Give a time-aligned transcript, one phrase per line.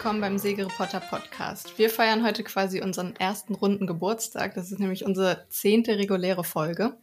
[0.00, 1.76] willkommen beim Segereporter Podcast.
[1.78, 4.54] Wir feiern heute quasi unseren ersten runden Geburtstag.
[4.54, 6.96] Das ist nämlich unsere zehnte reguläre Folge.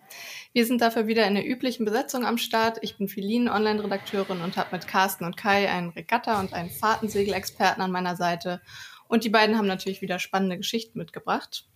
[0.52, 2.80] Wir sind dafür wieder in der üblichen Besetzung am Start.
[2.81, 7.84] Ich bin Feline, Online-Redakteurin und habe mit Carsten und Kai einen Regatta- und einen Fahrtensegelexperten
[7.84, 8.62] an meiner Seite.
[9.07, 11.68] Und die beiden haben natürlich wieder spannende Geschichten mitgebracht.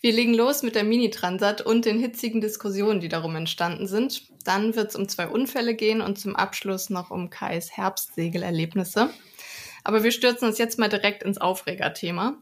[0.00, 4.24] Wir legen los mit der Mini-Transat und den hitzigen Diskussionen, die darum entstanden sind.
[4.44, 9.10] Dann wird es um zwei Unfälle gehen und zum Abschluss noch um Kais Herbstsegelerlebnisse.
[9.84, 12.34] Aber wir stürzen uns jetzt mal direkt ins Aufregerthema.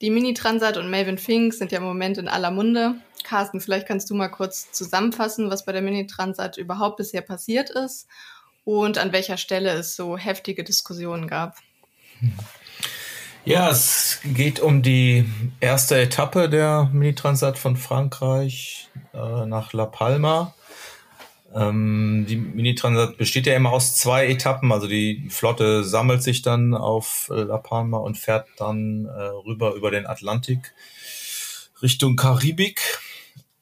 [0.00, 2.96] Die Mini-Transat und Melvin Fink sind ja im Moment in aller Munde.
[3.22, 8.08] Carsten, vielleicht kannst du mal kurz zusammenfassen, was bei der Mini-Transat überhaupt bisher passiert ist
[8.64, 11.56] und an welcher Stelle es so heftige Diskussionen gab.
[13.44, 15.24] Ja, es geht um die
[15.60, 20.54] erste Etappe der Mini-Transat von Frankreich äh, nach La Palma.
[21.54, 24.72] Ähm, die Mini-Transat besteht ja immer aus zwei Etappen.
[24.72, 29.90] Also die Flotte sammelt sich dann auf La Palma und fährt dann äh, rüber über
[29.90, 30.72] den Atlantik
[31.82, 32.80] Richtung Karibik.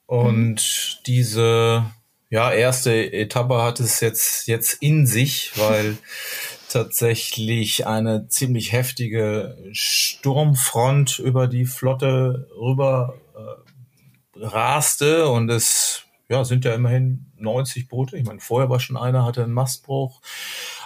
[0.07, 1.03] Und mhm.
[1.07, 1.85] diese
[2.31, 5.99] ja, erste Etappe hat es jetzt, jetzt in sich, weil
[6.69, 16.65] tatsächlich eine ziemlich heftige Sturmfront über die Flotte rüber äh, raste und es ja, sind
[16.65, 18.17] ja immerhin 90 Boote.
[18.17, 20.21] Ich meine, vorher war schon einer, hatte einen Mastbruch.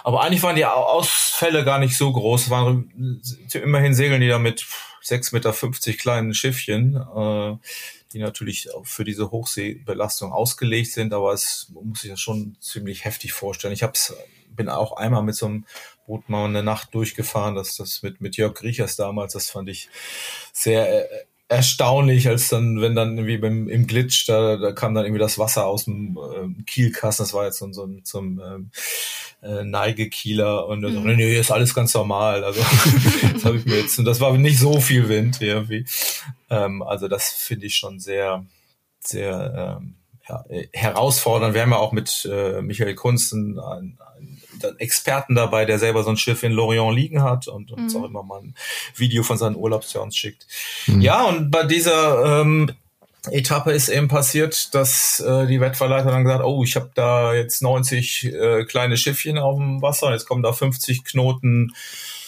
[0.03, 2.45] Aber eigentlich waren die Ausfälle gar nicht so groß.
[2.45, 3.21] Es waren
[3.53, 4.65] immerhin segeln die da mit
[5.03, 7.57] 6,50 Meter kleinen Schiffchen, äh,
[8.11, 11.13] die natürlich auch für diese Hochseebelastung ausgelegt sind.
[11.13, 13.73] Aber es muss sich das schon ziemlich heftig vorstellen.
[13.73, 14.15] Ich hab's
[14.55, 15.65] bin auch einmal mit so einem
[16.07, 19.89] Boot mal eine Nacht durchgefahren, das, das mit, mit Jörg Griechers damals, das fand ich
[20.53, 25.05] sehr äh, erstaunlich, als dann, wenn dann irgendwie beim, im Glitch, da, da kam dann
[25.05, 28.71] irgendwie das Wasser aus dem äh, Kielkasten, das war jetzt so, so, so ein ähm,
[29.43, 30.93] äh, Neigekieler und mhm.
[30.93, 32.43] so, nee, nee, ist alles ganz normal.
[32.43, 32.61] Also
[33.33, 35.85] das habe ich mir jetzt, und das war nicht so viel Wind irgendwie.
[36.49, 38.43] Ähm, also das finde ich schon sehr,
[38.99, 39.95] sehr ähm,
[40.27, 41.53] ja, herausfordernd.
[41.53, 44.34] Wir haben ja auch mit äh, Michael Kunst einen, einen, einen
[44.77, 48.01] Experten dabei, der selber so ein Schiff in Lorient liegen hat und uns mhm.
[48.01, 48.55] auch immer mal ein
[48.95, 50.47] Video von seinen Urlaubsjahren schickt.
[50.87, 51.01] Mhm.
[51.01, 52.71] Ja, und bei dieser ähm,
[53.31, 57.61] Etappe ist eben passiert, dass äh, die Wettverleiter dann gesagt, oh, ich habe da jetzt
[57.61, 61.73] 90 äh, kleine Schiffchen auf dem Wasser, jetzt kommen da 50 Knoten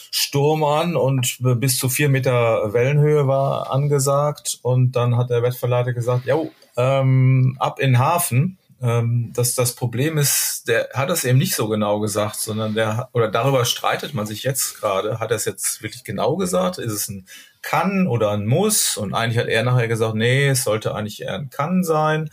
[0.10, 4.58] Sturm an und bis zu vier Meter Wellenhöhe war angesagt.
[4.62, 6.38] Und dann hat der Wettverleiter gesagt, ja,
[6.76, 8.58] ähm, ab in Hafen.
[8.80, 13.10] Ähm, dass das Problem ist, der hat es eben nicht so genau gesagt, sondern der
[13.14, 15.20] oder darüber streitet man sich jetzt gerade.
[15.20, 16.78] Hat er es jetzt wirklich genau gesagt?
[16.78, 17.28] Ist es ein
[17.68, 18.96] kann oder ein muss.
[18.96, 22.30] Und eigentlich hat er nachher gesagt, nee, es sollte eigentlich eher ein kann sein.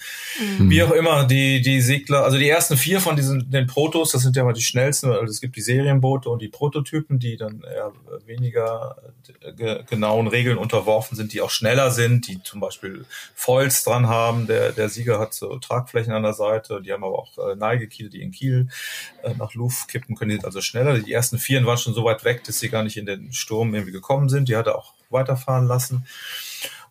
[0.59, 0.71] Mhm.
[0.71, 4.23] Wie auch immer, die, die Segler, also die ersten vier von diesen, den Protos, das
[4.23, 7.63] sind ja mal die schnellsten, also es gibt die Serienboote und die Prototypen, die dann
[7.63, 7.93] eher
[8.27, 8.97] weniger
[9.57, 14.47] ge genauen Regeln unterworfen sind, die auch schneller sind, die zum Beispiel Foils dran haben.
[14.47, 18.09] Der, der Sieger hat so Tragflächen an der Seite, die haben aber auch äh, Neigekiele,
[18.09, 18.69] die in Kiel
[19.25, 20.97] äh, nach Luft kippen können, die sind also schneller.
[21.01, 23.75] Die ersten vier waren schon so weit weg, dass sie gar nicht in den Sturm
[23.75, 24.49] irgendwie gekommen sind.
[24.49, 26.05] Die hatte auch weiterfahren lassen.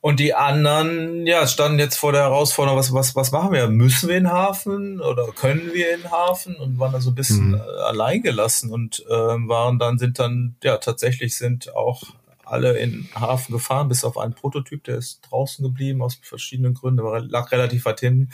[0.04, 3.70] Und die anderen, ja, standen jetzt vor der Herausforderung, was, was, was machen wir?
[3.70, 6.58] Müssen wir in den Hafen oder können wir in den Hafen?
[6.58, 7.56] Und waren da so ein bisschen mhm.
[7.56, 12.04] Äh, allein gelassen und äh, waren dann, sind dann, ja, tatsächlich sind auch
[12.44, 16.74] alle in den Hafen gefahren, bis auf einen Prototyp, der ist draußen geblieben aus verschiedenen
[16.74, 18.30] Gründen, aber lag relativ weit hinten.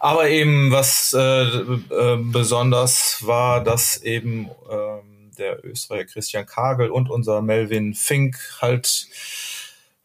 [0.00, 7.10] Aber eben, was äh, äh, besonders war, dass eben äh, der Österreicher Christian Kagel und
[7.10, 9.08] unser Melvin Fink halt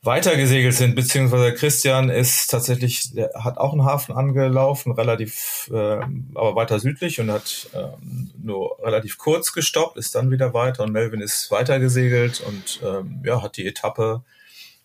[0.03, 5.99] weitergesegelt sind, beziehungsweise Christian ist tatsächlich, der hat auch einen Hafen angelaufen, relativ, äh,
[6.35, 10.93] aber weiter südlich und hat ähm, nur relativ kurz gestoppt, ist dann wieder weiter und
[10.93, 14.23] Melvin ist weitergesegelt und ähm, ja, hat die Etappe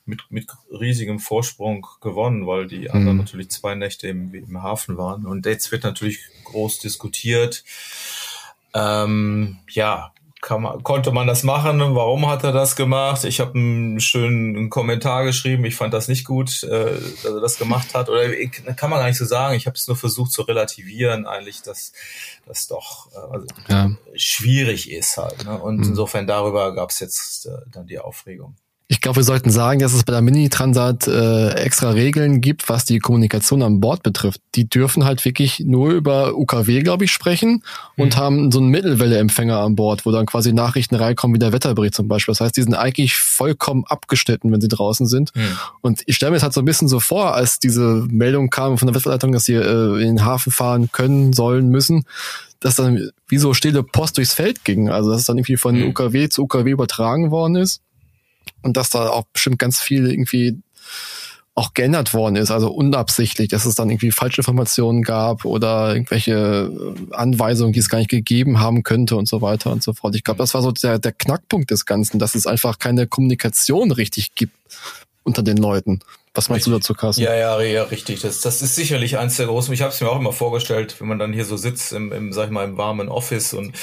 [0.04, 3.22] mit, mit riesigem Vorsprung gewonnen, weil die anderen mhm.
[3.22, 5.26] natürlich zwei Nächte im, im Hafen waren.
[5.26, 7.62] Und jetzt wird natürlich groß diskutiert.
[8.74, 10.12] Ähm, ja,
[10.50, 11.80] man, konnte man das machen?
[11.94, 13.24] Warum hat er das gemacht?
[13.24, 15.64] Ich habe einen schönen Kommentar geschrieben.
[15.64, 18.08] Ich fand das nicht gut, äh, dass er das gemacht hat.
[18.08, 18.28] Oder
[18.76, 19.54] kann man gar nicht so sagen.
[19.54, 21.92] Ich habe es nur versucht zu relativieren, eigentlich, dass
[22.46, 23.90] das doch äh, also ja.
[24.14, 25.44] schwierig ist halt.
[25.44, 25.60] Ne?
[25.60, 25.84] Und mhm.
[25.84, 28.56] insofern darüber gab es jetzt äh, dann die Aufregung.
[28.92, 32.84] Ich glaube, wir sollten sagen, dass es bei der Mini-Transat äh, extra Regeln gibt, was
[32.84, 34.42] die Kommunikation an Bord betrifft.
[34.54, 37.62] Die dürfen halt wirklich nur über UKW, glaube ich, sprechen
[37.96, 38.20] und mhm.
[38.20, 42.06] haben so einen Mittelwelle-Empfänger an Bord, wo dann quasi Nachrichten reinkommen wie der Wetterbericht zum
[42.06, 42.32] Beispiel.
[42.32, 45.34] Das heißt, die sind eigentlich vollkommen abgeschnitten, wenn sie draußen sind.
[45.34, 45.56] Mhm.
[45.80, 48.76] Und ich stelle mir das halt so ein bisschen so vor, als diese Meldung kam
[48.76, 52.04] von der Wetterleitung, dass sie äh, in den Hafen fahren können, sollen, müssen,
[52.60, 54.90] dass dann wie so stille Post durchs Feld ging.
[54.90, 55.88] Also dass es dann irgendwie von mhm.
[55.88, 57.80] UKW zu UKW übertragen worden ist
[58.62, 60.58] und dass da auch bestimmt ganz viel irgendwie
[61.54, 66.70] auch geändert worden ist, also unabsichtlich, dass es dann irgendwie falsche Informationen gab oder irgendwelche
[67.10, 70.14] Anweisungen, die es gar nicht gegeben haben könnte und so weiter und so fort.
[70.16, 73.90] Ich glaube, das war so der, der Knackpunkt des Ganzen, dass es einfach keine Kommunikation
[73.90, 74.56] richtig gibt
[75.24, 76.00] unter den Leuten.
[76.34, 76.72] Was meinst richtig.
[76.72, 77.22] du dazu, Carsten?
[77.22, 78.20] Ja, ja, ja, richtig.
[78.20, 79.72] Das, das ist sicherlich eins der großen.
[79.74, 82.32] Ich habe es mir auch immer vorgestellt, wenn man dann hier so sitzt im, im,
[82.32, 83.76] sag ich mal, im warmen Office und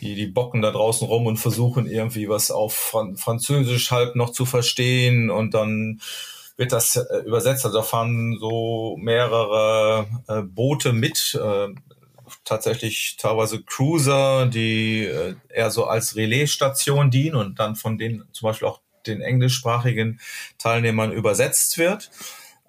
[0.00, 4.30] die, die bocken da draußen rum und versuchen irgendwie was auf Fran Französisch halt noch
[4.30, 6.00] zu verstehen und dann
[6.56, 7.64] wird das äh, übersetzt.
[7.64, 11.68] Also da fahren so mehrere äh, Boote mit, äh,
[12.44, 18.48] tatsächlich teilweise Cruiser, die äh, eher so als Relaisstation dienen und dann von denen zum
[18.48, 20.20] Beispiel auch den englischsprachigen
[20.58, 22.10] Teilnehmern übersetzt wird,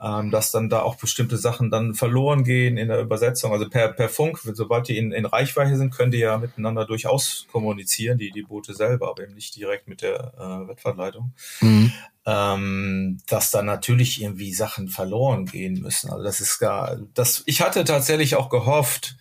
[0.04, 3.54] ähm, dass dann da auch bestimmte Sachen dann verloren gehen in der Übersetzung.
[3.54, 7.48] Also per, per Funk, sobald die in, in Reichweite sind, können die ja miteinander durchaus
[7.52, 11.34] kommunizieren, die, die Boote selber, aber eben nicht direkt mit der äh, Wettverleitung.
[11.62, 11.94] Mhm.
[12.26, 16.10] Ähm, dass dann natürlich irgendwie Sachen verloren gehen müssen.
[16.10, 19.18] Also das ist gar, das, ich hatte tatsächlich auch gehofft,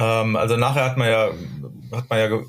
[0.00, 1.30] ähm, also nachher hat man ja,
[1.92, 2.42] hat man ja ge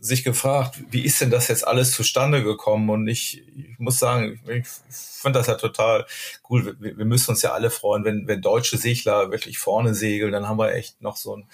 [0.00, 2.90] sich gefragt, wie ist denn das jetzt alles zustande gekommen?
[2.90, 6.06] Und ich, ich muss sagen, ich, ich finde das ja total
[6.50, 6.76] cool.
[6.80, 10.48] Wir, wir, müssen uns ja alle freuen, wenn, wenn deutsche Segler wirklich vorne segeln, dann
[10.48, 11.48] haben wir echt noch so einen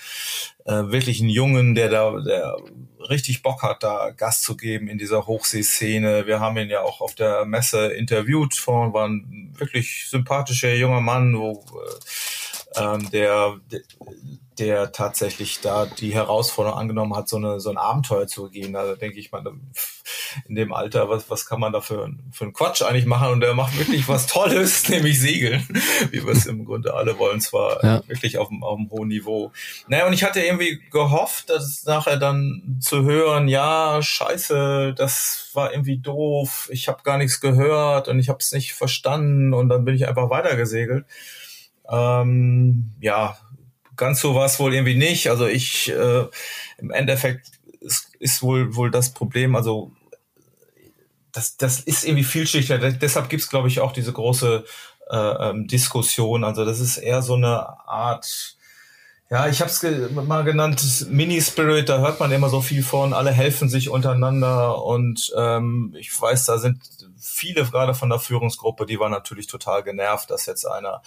[0.65, 2.57] äh, wirklich einen Jungen, der da, der
[3.11, 6.27] richtig Bock hat, da Gast zu geben in dieser Hochseeszene.
[6.27, 11.03] Wir haben ihn ja auch auf der Messe interviewt, vor war ein wirklich sympathischer junger
[11.03, 12.42] Mann, wo äh,
[12.77, 13.61] ähm, der,
[14.59, 18.75] der tatsächlich da die Herausforderung angenommen hat, so, eine, so ein Abenteuer zu gehen.
[18.75, 19.45] Da denke ich mal,
[20.47, 23.33] in dem Alter, was, was kann man da für, für einen Quatsch eigentlich machen?
[23.33, 25.67] Und der macht wirklich was Tolles, nämlich Segeln,
[26.11, 28.09] wie wir es im Grunde alle wollen, zwar ja.
[28.09, 29.53] wirklich auf einem, auf einem hohen Niveau.
[29.89, 35.73] Naja, und ich hatte irgendwie gehofft, dass nachher dann zu hören, ja, scheiße, das war
[35.73, 39.85] irgendwie doof, ich habe gar nichts gehört und ich habe es nicht verstanden und dann
[39.85, 41.07] bin ich einfach weitergesegelt.
[41.89, 43.37] Ähm, ja,
[43.97, 45.29] ganz so war es wohl irgendwie nicht.
[45.29, 46.27] Also ich, äh,
[46.79, 47.51] im Endeffekt
[47.81, 49.93] ist, ist wohl, wohl das Problem, also
[51.33, 52.93] das, das ist irgendwie vielschichtiger.
[52.93, 54.65] Deshalb gibt's glaube ich, auch diese große
[55.11, 56.45] äh, ähm, Diskussion.
[56.45, 58.57] Also das ist eher so eine Art,
[59.31, 63.15] ja, ich habe es ge mal genannt, Mini-Spirit, da hört man immer so viel von,
[63.15, 66.83] alle helfen sich untereinander und ähm, ich weiß, da sind
[67.19, 71.03] viele gerade von der Führungsgruppe, die waren natürlich total genervt, dass jetzt einer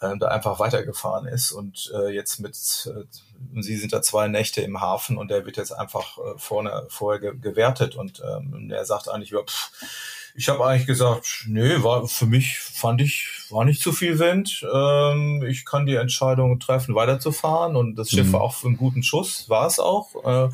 [0.00, 3.04] äh, da einfach weitergefahren ist und äh, jetzt mit äh,
[3.60, 7.20] sie sind da zwei Nächte im Hafen und der wird jetzt einfach äh, vorne vorher
[7.20, 9.70] ge gewertet und ähm, er sagt eigentlich ja, pff,
[10.34, 14.64] ich habe eigentlich gesagt, nee, war für mich fand ich war nicht zu viel Wind.
[14.72, 18.32] Ähm, ich kann die Entscheidung treffen, weiterzufahren und das Schiff mhm.
[18.34, 20.14] war auch für einen guten Schuss, war es auch.
[20.24, 20.50] Äh,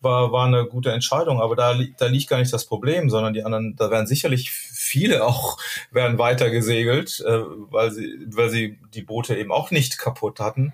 [0.00, 3.44] war, war eine gute Entscheidung, aber da, da liegt gar nicht das Problem, sondern die
[3.44, 5.58] anderen, da werden sicherlich viele auch
[5.90, 7.40] werden weiter gesegelt, äh,
[7.70, 10.72] weil sie, weil sie die Boote eben auch nicht kaputt hatten.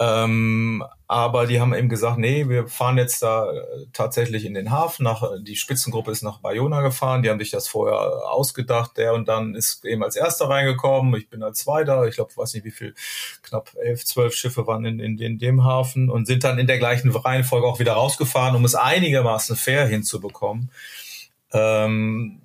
[0.00, 4.72] Ähm, aber die haben eben gesagt, nee, wir fahren jetzt da äh, tatsächlich in den
[4.72, 5.04] Hafen.
[5.04, 7.22] Nach, die Spitzengruppe ist nach Bayona gefahren.
[7.22, 7.96] Die haben sich das vorher
[8.28, 8.96] ausgedacht.
[8.96, 11.14] Der und dann ist eben als Erster reingekommen.
[11.14, 12.06] Ich bin als Zweiter.
[12.08, 12.94] Ich glaube, weiß nicht, wie viel,
[13.42, 16.78] knapp elf, zwölf Schiffe waren in, in, in dem Hafen und sind dann in der
[16.78, 20.70] gleichen Reihenfolge auch wieder rausgefahren, um es einigermaßen fair hinzubekommen.
[21.52, 22.40] Ähm,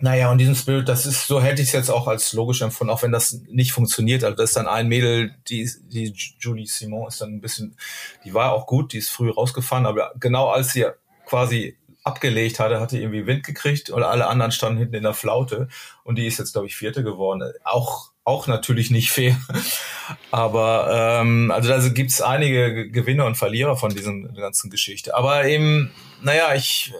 [0.00, 2.92] naja, und diesen Spirit, das ist, so hätte ich es jetzt auch als logisch empfunden,
[2.92, 4.22] auch wenn das nicht funktioniert.
[4.22, 7.76] Also das ist dann ein Mädel, die, die Julie Simon ist dann ein bisschen,
[8.24, 10.86] die war auch gut, die ist früh rausgefahren, aber genau als sie
[11.26, 15.68] quasi abgelegt hatte, hatte irgendwie Wind gekriegt und alle anderen standen hinten in der Flaute
[16.04, 17.52] und die ist jetzt, glaube ich, Vierte geworden.
[17.64, 19.40] Auch auch natürlich nicht fair.
[20.30, 25.16] Aber ähm, also da gibt's einige Gewinner und Verlierer von diesem ganzen Geschichte.
[25.16, 25.90] Aber eben,
[26.20, 26.92] naja, ich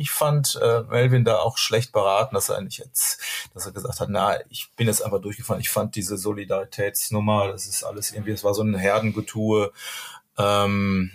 [0.00, 3.20] ich fand äh, Melvin da auch schlecht beraten, dass er eigentlich jetzt,
[3.52, 5.60] dass er gesagt hat, na, ich bin jetzt einfach durchgefahren.
[5.60, 9.72] Ich fand diese Solidaritätsnummer, das ist alles irgendwie, es war so ein Herdengetue.
[10.38, 11.10] Ähm,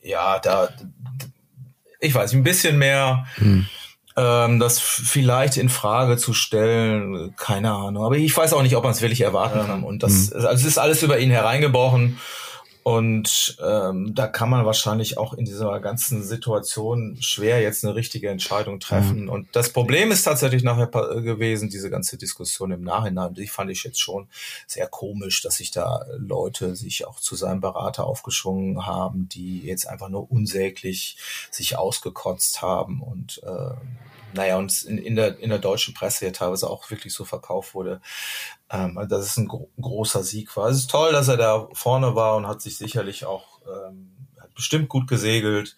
[0.00, 0.68] ja, da,
[1.98, 3.26] ich weiß, ein bisschen mehr.
[3.36, 3.66] Hm
[4.16, 8.04] ähm, das vielleicht in Frage zu stellen, keine Ahnung.
[8.04, 9.84] Aber ich weiß auch nicht, ob man es wirklich erwarten kann.
[9.84, 10.44] Und das, mhm.
[10.44, 12.18] also es ist alles über ihn hereingebrochen.
[12.88, 18.30] Und ähm, da kann man wahrscheinlich auch in dieser ganzen Situation schwer jetzt eine richtige
[18.30, 19.24] Entscheidung treffen.
[19.24, 19.28] Mhm.
[19.28, 23.84] Und das Problem ist tatsächlich nachher gewesen, diese ganze Diskussion im Nachhinein, die fand ich
[23.84, 24.26] jetzt schon
[24.66, 29.86] sehr komisch, dass sich da Leute sich auch zu seinem Berater aufgeschwungen haben, die jetzt
[29.86, 31.18] einfach nur unsäglich
[31.50, 33.74] sich ausgekotzt haben und äh,
[34.34, 37.74] naja, und in, in, der, in der deutschen Presse ja teilweise auch wirklich so verkauft
[37.74, 38.00] wurde,
[38.70, 40.68] ähm, dass es ein gro großer Sieg war.
[40.68, 44.54] Es ist toll, dass er da vorne war und hat sich sicherlich auch ähm, hat
[44.54, 45.76] bestimmt gut gesegelt.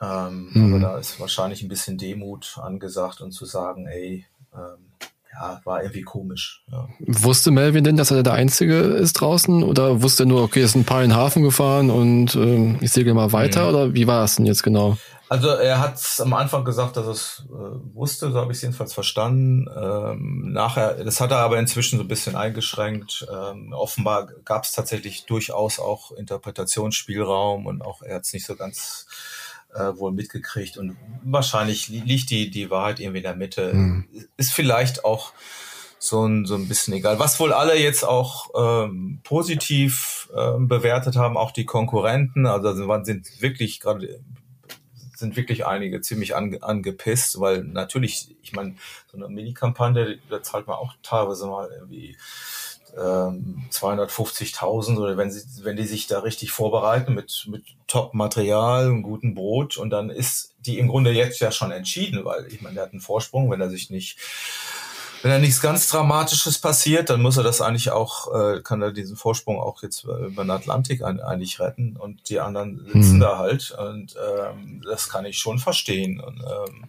[0.00, 0.74] Ähm, mhm.
[0.74, 4.92] Aber da ist wahrscheinlich ein bisschen Demut angesagt und zu sagen, ey, ähm,
[5.40, 6.62] ja, war irgendwie komisch.
[6.70, 6.88] Ja.
[7.00, 9.62] Wusste Melvin denn, dass er der Einzige ist draußen?
[9.62, 12.78] Oder wusste er nur, okay, es sind ein paar in den Hafen gefahren und ähm,
[12.80, 13.64] ich segel mal weiter?
[13.64, 13.68] Mhm.
[13.68, 14.96] Oder wie war es denn jetzt genau?
[15.28, 18.62] Also er hat am Anfang gesagt, dass er es äh, wusste, so habe ich es
[18.62, 19.66] jedenfalls verstanden.
[19.74, 23.26] Ähm, nachher, das hat er aber inzwischen so ein bisschen eingeschränkt.
[23.32, 28.54] Ähm, offenbar gab es tatsächlich durchaus auch Interpretationsspielraum und auch er hat es nicht so
[28.54, 29.06] ganz
[29.74, 30.76] äh, wohl mitgekriegt.
[30.78, 33.74] Und wahrscheinlich liegt die, die Wahrheit irgendwie in der Mitte.
[33.74, 34.08] Mhm.
[34.36, 35.32] Ist vielleicht auch
[35.98, 37.18] so ein, so ein bisschen egal.
[37.18, 42.46] Was wohl alle jetzt auch ähm, positiv ähm, bewertet haben, auch die Konkurrenten.
[42.46, 44.20] Also sind wirklich gerade
[45.16, 48.74] sind wirklich einige ziemlich ange, angepisst, weil natürlich, ich meine,
[49.10, 52.16] so eine Mini-Kampagne, da zahlt man auch teilweise mal irgendwie
[52.98, 59.02] ähm, 250.000 oder wenn sie, wenn die sich da richtig vorbereiten mit, mit Top-Material, und
[59.02, 62.74] gutem Brot und dann ist die im Grunde jetzt ja schon entschieden, weil ich meine,
[62.74, 64.18] der hat einen Vorsprung, wenn er sich nicht
[65.24, 68.92] wenn da nichts ganz Dramatisches passiert, dann muss er das eigentlich auch, äh, kann er
[68.92, 73.20] diesen Vorsprung auch jetzt über den Atlantik ein, eigentlich retten und die anderen sitzen mhm.
[73.20, 76.20] da halt und ähm, das kann ich schon verstehen.
[76.20, 76.84] Und, ähm,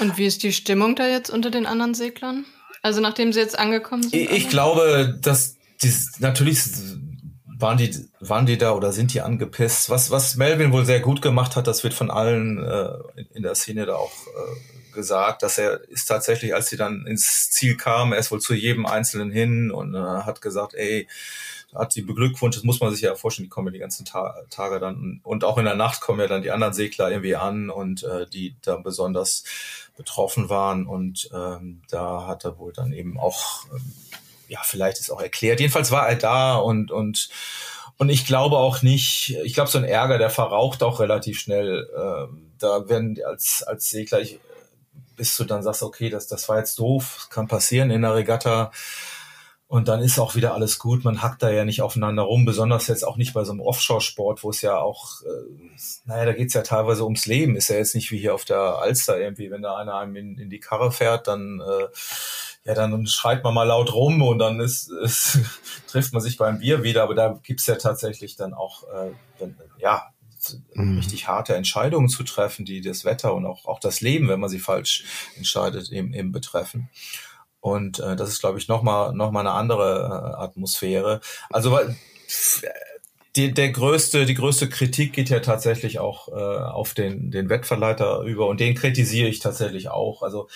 [0.00, 2.44] und wie ist die Stimmung da jetzt unter den anderen Seglern?
[2.82, 4.14] Also nachdem sie jetzt angekommen sind?
[4.14, 6.62] Ich, ich glaube, dass die, natürlich
[7.58, 9.90] waren die, waren die da oder sind die angepisst?
[9.90, 12.90] Was, was Melvin wohl sehr gut gemacht hat, das wird von allen äh,
[13.34, 17.50] in der Szene da auch äh, gesagt, dass er ist tatsächlich, als sie dann ins
[17.50, 21.08] Ziel kamen, er ist wohl zu jedem Einzelnen hin und äh, hat gesagt, ey,
[21.74, 24.34] hat sie beglückwünscht, das muss man sich ja vorstellen, die kommen ja die ganzen Ta
[24.50, 27.70] Tage dann und auch in der Nacht kommen ja dann die anderen Segler irgendwie an
[27.70, 29.44] und äh, die da besonders
[29.96, 33.92] betroffen waren und ähm, da hat er wohl dann eben auch, ähm,
[34.48, 37.28] ja, vielleicht ist auch erklärt, jedenfalls war er da und und
[37.98, 41.90] und ich glaube auch nicht, ich glaube, so ein Ärger, der verraucht auch relativ schnell.
[41.96, 44.38] Ähm, da werden als, als Segler, ich,
[45.16, 48.70] bis du dann sagst, okay, das, das war jetzt doof, kann passieren in der Regatta.
[49.68, 51.04] Und dann ist auch wieder alles gut.
[51.04, 54.42] Man hackt da ja nicht aufeinander rum, besonders jetzt auch nicht bei so einem Offshore-Sport,
[54.42, 57.54] wo es ja auch, äh, naja, da geht's ja teilweise ums Leben.
[57.54, 60.38] Ist ja jetzt nicht wie hier auf der Alster irgendwie, wenn da einer einem in,
[60.38, 61.86] in die Karre fährt, dann äh,
[62.64, 65.38] ja, dann schreit man mal laut rum und dann ist, ist
[65.86, 67.02] trifft man sich beim Bier wieder.
[67.02, 70.06] Aber da gibt's ja tatsächlich dann auch, äh, wenn, ja,
[70.74, 70.96] mhm.
[70.96, 74.50] richtig harte Entscheidungen zu treffen, die das Wetter und auch, auch das Leben, wenn man
[74.50, 75.04] sie falsch
[75.36, 76.88] entscheidet, eben, eben betreffen.
[77.60, 81.20] Und äh, das ist, glaube ich, nochmal noch mal eine andere äh, Atmosphäre.
[81.50, 81.96] Also weil
[83.36, 88.20] die, der größte, die größte Kritik geht ja tatsächlich auch äh, auf den, den Wettverleiter
[88.22, 90.22] über und den kritisiere ich tatsächlich auch.
[90.22, 90.48] Also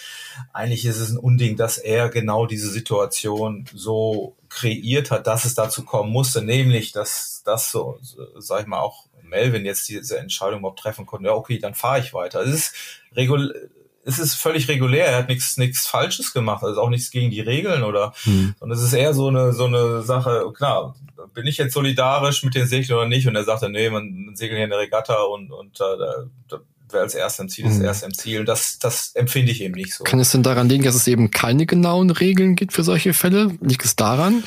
[0.53, 5.55] eigentlich ist es ein Unding, dass er genau diese Situation so kreiert hat, dass es
[5.55, 7.99] dazu kommen musste, nämlich dass das so,
[8.39, 12.01] sag ich mal, auch Melvin jetzt diese Entscheidung überhaupt treffen konnte, ja, okay, dann fahre
[12.01, 12.41] ich weiter.
[12.41, 12.75] Es ist
[13.15, 13.71] regul
[14.05, 17.41] es ist völlig regulär, er hat nichts nichts Falsches gemacht, also auch nichts gegen die
[17.41, 18.55] Regeln oder hm.
[18.59, 20.97] sondern es ist eher so eine so eine Sache, klar,
[21.35, 23.27] bin ich jetzt solidarisch mit den Seglern oder nicht?
[23.27, 26.15] Und er sagte, nee, man, man segelt hier in der Regatta und und äh, da,
[26.49, 26.61] da
[26.93, 27.85] wer als erster im Ziel ist, hm.
[27.85, 28.45] erst im Ziel.
[28.45, 30.05] Das, das empfinde ich eben nicht so.
[30.05, 33.57] Kann es denn daran liegen, dass es eben keine genauen Regeln gibt für solche Fälle?
[33.61, 34.45] Liegt es daran?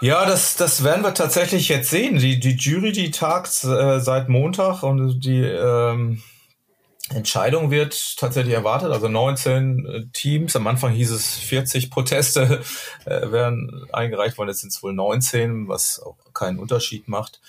[0.00, 2.18] Ja, das, das werden wir tatsächlich jetzt sehen.
[2.18, 6.22] Die, die Jury, die tagt äh, seit Montag und die ähm,
[7.14, 8.92] Entscheidung wird tatsächlich erwartet.
[8.92, 10.54] Also 19 äh, Teams.
[10.56, 12.62] Am Anfang hieß es 40 Proteste
[13.04, 14.48] äh, werden eingereicht worden.
[14.48, 17.40] Jetzt sind es wohl 19, was auch keinen Unterschied macht.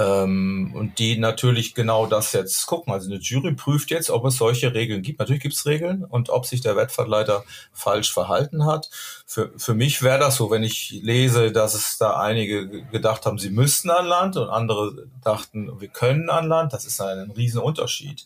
[0.00, 2.92] Ähm, und die natürlich genau das jetzt gucken.
[2.92, 5.18] Also eine Jury prüft jetzt, ob es solche Regeln gibt.
[5.18, 8.90] Natürlich gibt es Regeln und ob sich der Wettverleiter falsch verhalten hat.
[9.26, 13.38] Für, für mich wäre das so, wenn ich lese, dass es da einige gedacht haben,
[13.38, 16.72] sie müssten an Land und andere dachten, wir können an Land.
[16.72, 18.24] Das ist ein Riesenunterschied.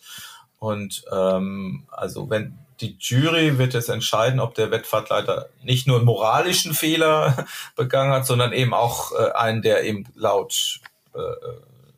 [0.63, 6.07] Und ähm, also wenn die Jury wird jetzt entscheiden, ob der Wettfahrtleiter nicht nur einen
[6.07, 10.79] moralischen Fehler begangen hat, sondern eben auch äh, einen, der eben laut
[11.15, 11.19] äh,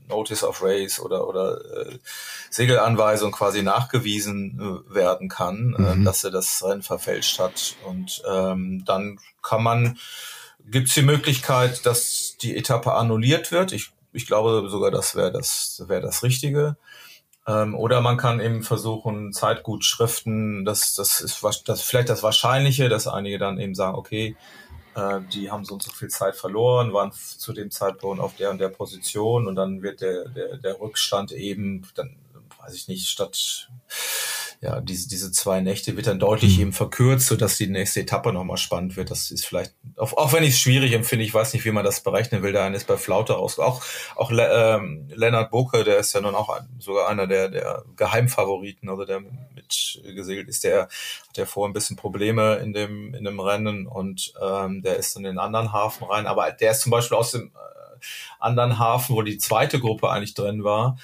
[0.09, 1.99] Notice of Race oder, oder äh,
[2.49, 6.00] Segelanweisung quasi nachgewiesen äh, werden kann, äh, mhm.
[6.00, 7.76] äh, dass er das Rennen verfälscht hat.
[7.85, 9.99] Und ähm, dann kann man,
[10.64, 13.73] gibt es die Möglichkeit, dass die Etappe annulliert wird.
[13.73, 16.76] Ich ich glaube sogar, das wäre das, wäre das Richtige.
[17.47, 23.07] Ähm, oder man kann eben versuchen, Zeitgutschriften, das, das ist das vielleicht das Wahrscheinliche, dass
[23.07, 24.37] einige dann eben sagen, okay,
[24.95, 28.51] äh, die haben so und so viel Zeit verloren, waren zu dem Zeitpunkt auf der
[28.51, 32.17] und der Position und dann wird der, der, der Rückstand eben, dann
[32.63, 33.69] weiß ich nicht, statt
[34.64, 36.62] ja, diese, diese zwei Nächte wird dann deutlich mhm.
[36.62, 39.11] eben verkürzt, sodass die nächste Etappe nochmal spannend wird.
[39.11, 41.85] Das ist vielleicht, auch, auch wenn ich es schwierig empfinde, ich weiß nicht, wie man
[41.85, 43.59] das berechnen will, eine ist bei Flaute raus.
[43.59, 43.83] Auch,
[44.16, 48.88] auch ähm, Lennart Bucke, der ist ja nun auch ein, sogar einer der, der Geheimfavoriten,
[48.88, 53.25] also der mit gesegelt ist, der hat ja vorher ein bisschen Probleme in dem, in
[53.25, 56.26] dem Rennen und ähm, der ist in den anderen Hafen rein.
[56.26, 57.99] Aber der ist zum Beispiel aus dem äh,
[58.40, 60.97] anderen Hafen, wo die zweite Gruppe eigentlich drin war,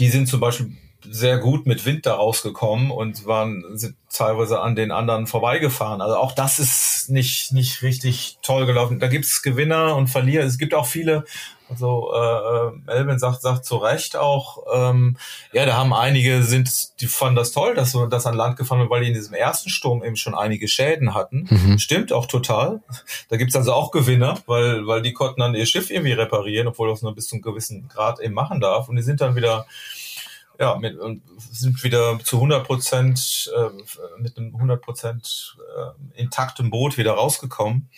[0.00, 0.76] die sind zum Beispiel
[1.10, 6.00] sehr gut mit Wind da rausgekommen und waren sind teilweise an den anderen vorbeigefahren.
[6.00, 9.00] Also auch das ist nicht nicht richtig toll gelaufen.
[9.00, 10.44] Da gibt's Gewinner und Verlierer.
[10.44, 11.24] Es gibt auch viele.
[11.68, 14.58] Also äh, Melvin sagt sagt zu Recht auch.
[14.72, 15.16] Ähm,
[15.52, 18.80] ja, da haben einige sind die fanden das toll, dass wir das an Land gefahren
[18.80, 21.48] sind, weil die in diesem ersten Sturm eben schon einige Schäden hatten.
[21.48, 21.78] Mhm.
[21.78, 22.80] Stimmt auch total.
[23.28, 26.88] Da gibt's also auch Gewinner, weil weil die konnten dann ihr Schiff irgendwie reparieren, obwohl
[26.88, 28.88] das nur bis zu einem gewissen Grad eben machen darf.
[28.88, 29.66] Und die sind dann wieder
[30.58, 36.70] ja, mit, und sind wieder zu 100 Prozent, äh, mit einem 100 Prozent äh, intakten
[36.70, 37.88] Boot wieder rausgekommen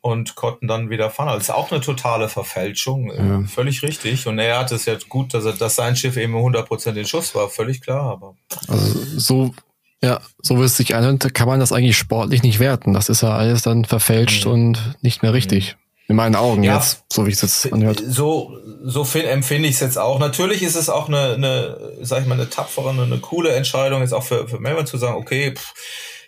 [0.00, 1.28] und konnten dann wieder fahren.
[1.28, 3.42] Also ist auch eine totale Verfälschung, äh, ja.
[3.42, 4.26] völlig richtig.
[4.26, 7.06] Und er hat es ja gut, dass, er, dass sein Schiff eben 100 Prozent in
[7.06, 8.12] Schuss war, völlig klar.
[8.12, 8.36] Aber
[8.68, 9.54] also so,
[10.02, 12.92] ja, so wie es sich anhört, kann man das eigentlich sportlich nicht werten.
[12.92, 14.52] Das ist ja alles dann verfälscht mhm.
[14.52, 15.74] und nicht mehr richtig.
[15.74, 15.85] Mhm.
[16.08, 18.00] In meinen Augen ja, jetzt, so wie es jetzt anhört.
[18.06, 20.20] So, so empfinde ich es jetzt auch.
[20.20, 24.02] Natürlich ist es auch eine, eine, sag ich mal, eine tapfere, eine, eine coole Entscheidung,
[24.02, 25.74] jetzt auch für, für Melbourne zu sagen, okay, pff,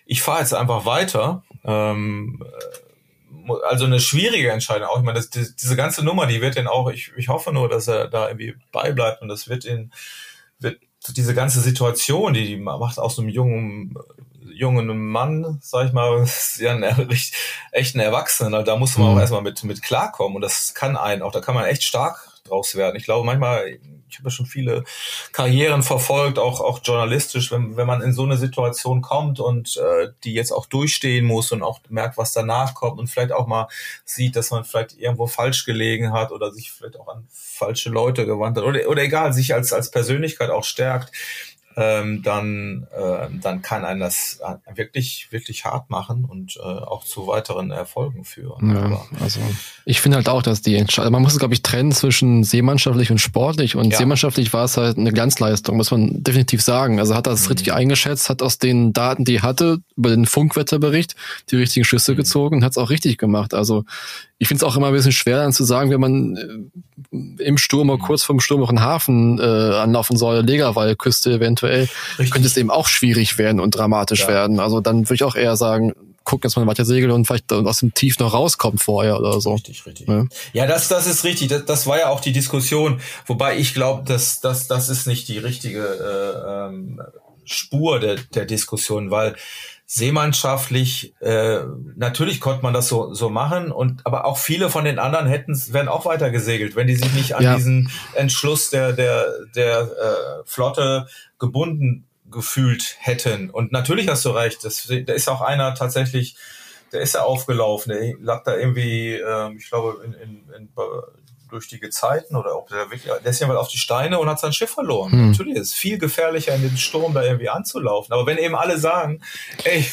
[0.04, 1.44] ich fahre jetzt einfach weiter.
[1.64, 2.42] Ähm,
[3.68, 4.98] also eine schwierige Entscheidung auch.
[4.98, 7.68] Ich meine, das, die, diese ganze Nummer, die wird ihn auch, ich, ich hoffe nur,
[7.68, 9.92] dass er da irgendwie beibleibt und das wird ihn,
[10.58, 10.78] wird
[11.16, 13.94] diese ganze Situation, die die macht aus einem jungen
[14.52, 16.82] jungen Mann, sag ich mal, ist ja ein
[17.72, 18.62] echt ein Erwachsener.
[18.62, 19.16] Da muss man mhm.
[19.16, 20.36] auch erstmal mit, mit klarkommen.
[20.36, 22.96] Und das kann einen auch, da kann man echt stark draus werden.
[22.96, 23.78] Ich glaube, manchmal,
[24.08, 24.84] ich habe ja schon viele
[25.32, 30.08] Karrieren verfolgt, auch, auch journalistisch, wenn, wenn man in so eine Situation kommt und äh,
[30.24, 33.68] die jetzt auch durchstehen muss und auch merkt, was danach kommt und vielleicht auch mal
[34.04, 38.24] sieht, dass man vielleicht irgendwo falsch gelegen hat oder sich vielleicht auch an falsche Leute
[38.26, 41.12] gewandt hat oder, oder egal, sich als, als Persönlichkeit auch stärkt
[41.80, 47.04] ähm, dann, äh, dann kann einen das äh, wirklich, wirklich hart machen und äh, auch
[47.04, 48.74] zu weiteren Erfolgen führen.
[48.74, 49.38] Ja, Aber also
[49.84, 53.12] ich finde halt auch, dass die Entscheidung, man muss es, glaube ich, trennen zwischen seemannschaftlich
[53.12, 53.98] und sportlich und ja.
[53.98, 56.98] seemannschaftlich war es halt eine Glanzleistung, muss man definitiv sagen.
[56.98, 57.52] Also hat er das mhm.
[57.52, 61.14] richtig eingeschätzt, hat aus den Daten, die er hatte, über den Funkwetterbericht
[61.52, 62.16] die richtigen Schlüsse mhm.
[62.16, 63.54] gezogen und hat es auch richtig gemacht.
[63.54, 63.84] Also
[64.38, 67.58] ich finde es auch immer ein bisschen schwer dann zu sagen, wenn man äh, im
[67.58, 72.30] Sturm oder kurz vorm Sturm noch einen Hafen äh, anlaufen soll, Legerwallküste eventuell, Richtig.
[72.30, 74.28] könnte es eben auch schwierig werden und dramatisch ja.
[74.28, 74.60] werden.
[74.60, 75.92] Also dann würde ich auch eher sagen,
[76.28, 79.54] gucken, dass man weiter segelt und vielleicht aus dem Tief noch rauskommt vorher oder so.
[79.54, 80.06] Richtig, richtig.
[80.06, 81.48] Ja, ja das, das ist richtig.
[81.48, 83.00] Das, das war ja auch die Diskussion.
[83.26, 87.00] Wobei ich glaube, dass das, das ist nicht die richtige äh, ähm,
[87.44, 89.36] Spur der, der Diskussion, weil
[89.90, 91.60] seemannschaftlich, äh,
[91.96, 95.58] natürlich konnte man das so, so machen und aber auch viele von den anderen hätten
[95.72, 97.56] wären auch weiter gesegelt, wenn die sich nicht an ja.
[97.56, 103.48] diesen Entschluss der, der, der äh, Flotte gebunden gefühlt hätten.
[103.48, 106.36] Und natürlich hast du recht, das, da ist auch einer tatsächlich,
[106.92, 110.68] der ist ja aufgelaufen, der lag da irgendwie, äh, ich glaube, in, in, in
[111.48, 114.28] durch die Gezeiten oder ob der wirklich, der ist ja mal auf die Steine und
[114.28, 115.12] hat sein Schiff verloren.
[115.12, 115.30] Hm.
[115.30, 118.12] Natürlich ist es viel gefährlicher, in den Sturm da irgendwie anzulaufen.
[118.12, 119.22] Aber wenn eben alle sagen,
[119.64, 119.84] ey,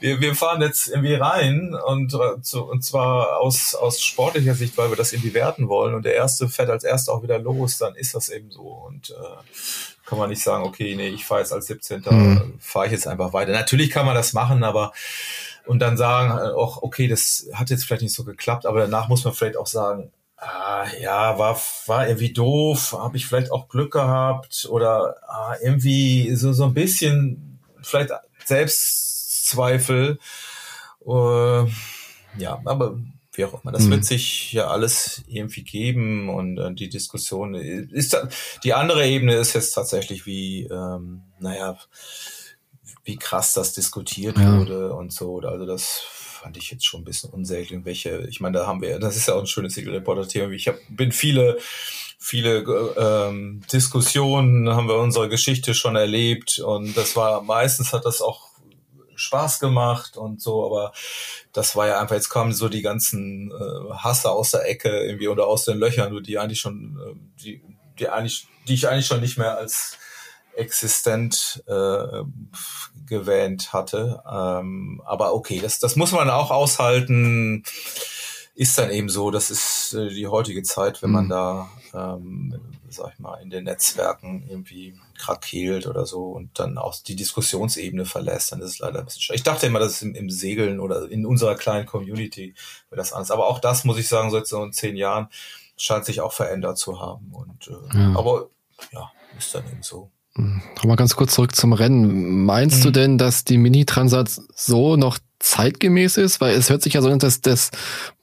[0.00, 4.96] wir, wir fahren jetzt irgendwie rein und, und zwar aus, aus sportlicher Sicht, weil wir
[4.96, 8.14] das irgendwie werten wollen und der Erste fährt als Erster auch wieder los, dann ist
[8.14, 8.62] das eben so.
[8.62, 12.04] Und äh, kann man nicht sagen, okay, nee, ich fahre jetzt als 17.
[12.04, 12.54] Hm.
[12.60, 13.52] fahre ich jetzt einfach weiter.
[13.52, 14.92] Natürlich kann man das machen, aber
[15.64, 19.24] und dann sagen, auch, okay, das hat jetzt vielleicht nicht so geklappt, aber danach muss
[19.24, 23.92] man vielleicht auch sagen, ah, ja, war, war irgendwie doof, habe ich vielleicht auch Glück
[23.92, 28.10] gehabt oder ah, irgendwie so, so ein bisschen vielleicht
[28.44, 30.18] Selbstzweifel.
[31.04, 31.66] Uh,
[32.38, 32.98] ja, aber
[33.32, 33.92] wie auch immer, das mhm.
[33.92, 38.16] wird sich ja alles irgendwie geben und äh, die Diskussion ist
[38.62, 41.78] die andere Ebene ist jetzt tatsächlich wie, ähm, naja,
[43.04, 44.58] wie krass das diskutiert ja.
[44.58, 45.40] wurde und so.
[45.40, 46.02] Also das
[46.42, 47.84] fand ich jetzt schon ein bisschen unsäglich.
[47.84, 50.52] Welche, ich meine, da haben wir, das ist ja auch ein schönes Secret Reporter-Thema.
[50.52, 51.58] Ich hab, bin viele,
[52.18, 52.58] viele
[52.96, 58.52] ähm, Diskussionen haben wir unsere Geschichte schon erlebt und das war meistens hat das auch
[59.14, 60.92] Spaß gemacht und so, aber
[61.52, 65.28] das war ja einfach, jetzt kamen so die ganzen äh, Hasse aus der Ecke irgendwie
[65.28, 67.62] oder aus den Löchern, die eigentlich schon, äh, die,
[67.98, 69.98] die eigentlich, die ich eigentlich schon nicht mehr als
[70.56, 72.22] existent äh,
[73.06, 74.22] gewähnt hatte.
[74.30, 77.64] Ähm, aber okay, das, das muss man auch aushalten.
[78.54, 81.30] Ist dann eben so, das ist äh, die heutige Zeit, wenn man mhm.
[81.30, 82.60] da, ähm,
[82.90, 88.04] sag ich mal, in den Netzwerken irgendwie krakeelt oder so und dann auch die Diskussionsebene
[88.04, 89.36] verlässt, dann ist es leider ein bisschen schwer.
[89.36, 92.54] Ich dachte immer, dass es im, im Segeln oder in unserer kleinen Community
[92.90, 93.30] wäre das anders.
[93.30, 95.28] Aber auch das, muss ich sagen, seit so in zehn Jahren
[95.76, 97.32] scheint sich auch verändert zu haben.
[97.32, 98.14] Und äh, ja.
[98.16, 98.48] aber
[98.92, 100.10] ja, ist dann eben so.
[100.34, 102.44] Nochmal ganz kurz zurück zum Rennen.
[102.44, 102.82] Meinst mhm.
[102.84, 106.40] du denn, dass die Mini-Transat so noch zeitgemäß ist?
[106.40, 107.70] Weil es hört sich ja so an, dass das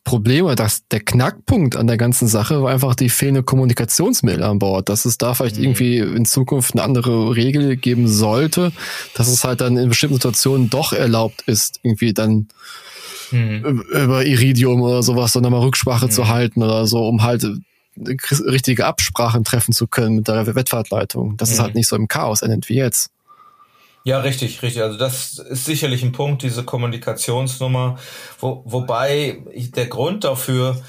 [0.03, 4.57] Problem oder dass der Knackpunkt an der ganzen Sache war einfach die fehlende Kommunikationsmittel an
[4.57, 4.89] Bord.
[4.89, 5.63] Dass es da vielleicht mhm.
[5.65, 8.71] irgendwie in Zukunft eine andere Regel geben sollte,
[9.13, 12.47] dass es halt dann in bestimmten Situationen doch erlaubt ist, irgendwie dann
[13.29, 13.83] mhm.
[13.91, 16.11] über Iridium oder sowas dann nochmal Rücksprache mhm.
[16.11, 17.45] zu halten oder so, um halt
[17.97, 21.37] richtige Absprachen treffen zu können mit der Wettfahrtleitung.
[21.37, 21.53] Dass mhm.
[21.53, 23.11] es halt nicht so im Chaos endet wie jetzt.
[24.03, 24.81] Ja, richtig, richtig.
[24.81, 27.97] Also das ist sicherlich ein Punkt, diese Kommunikationsnummer.
[28.39, 29.43] Wo, wobei
[29.75, 30.81] der Grund dafür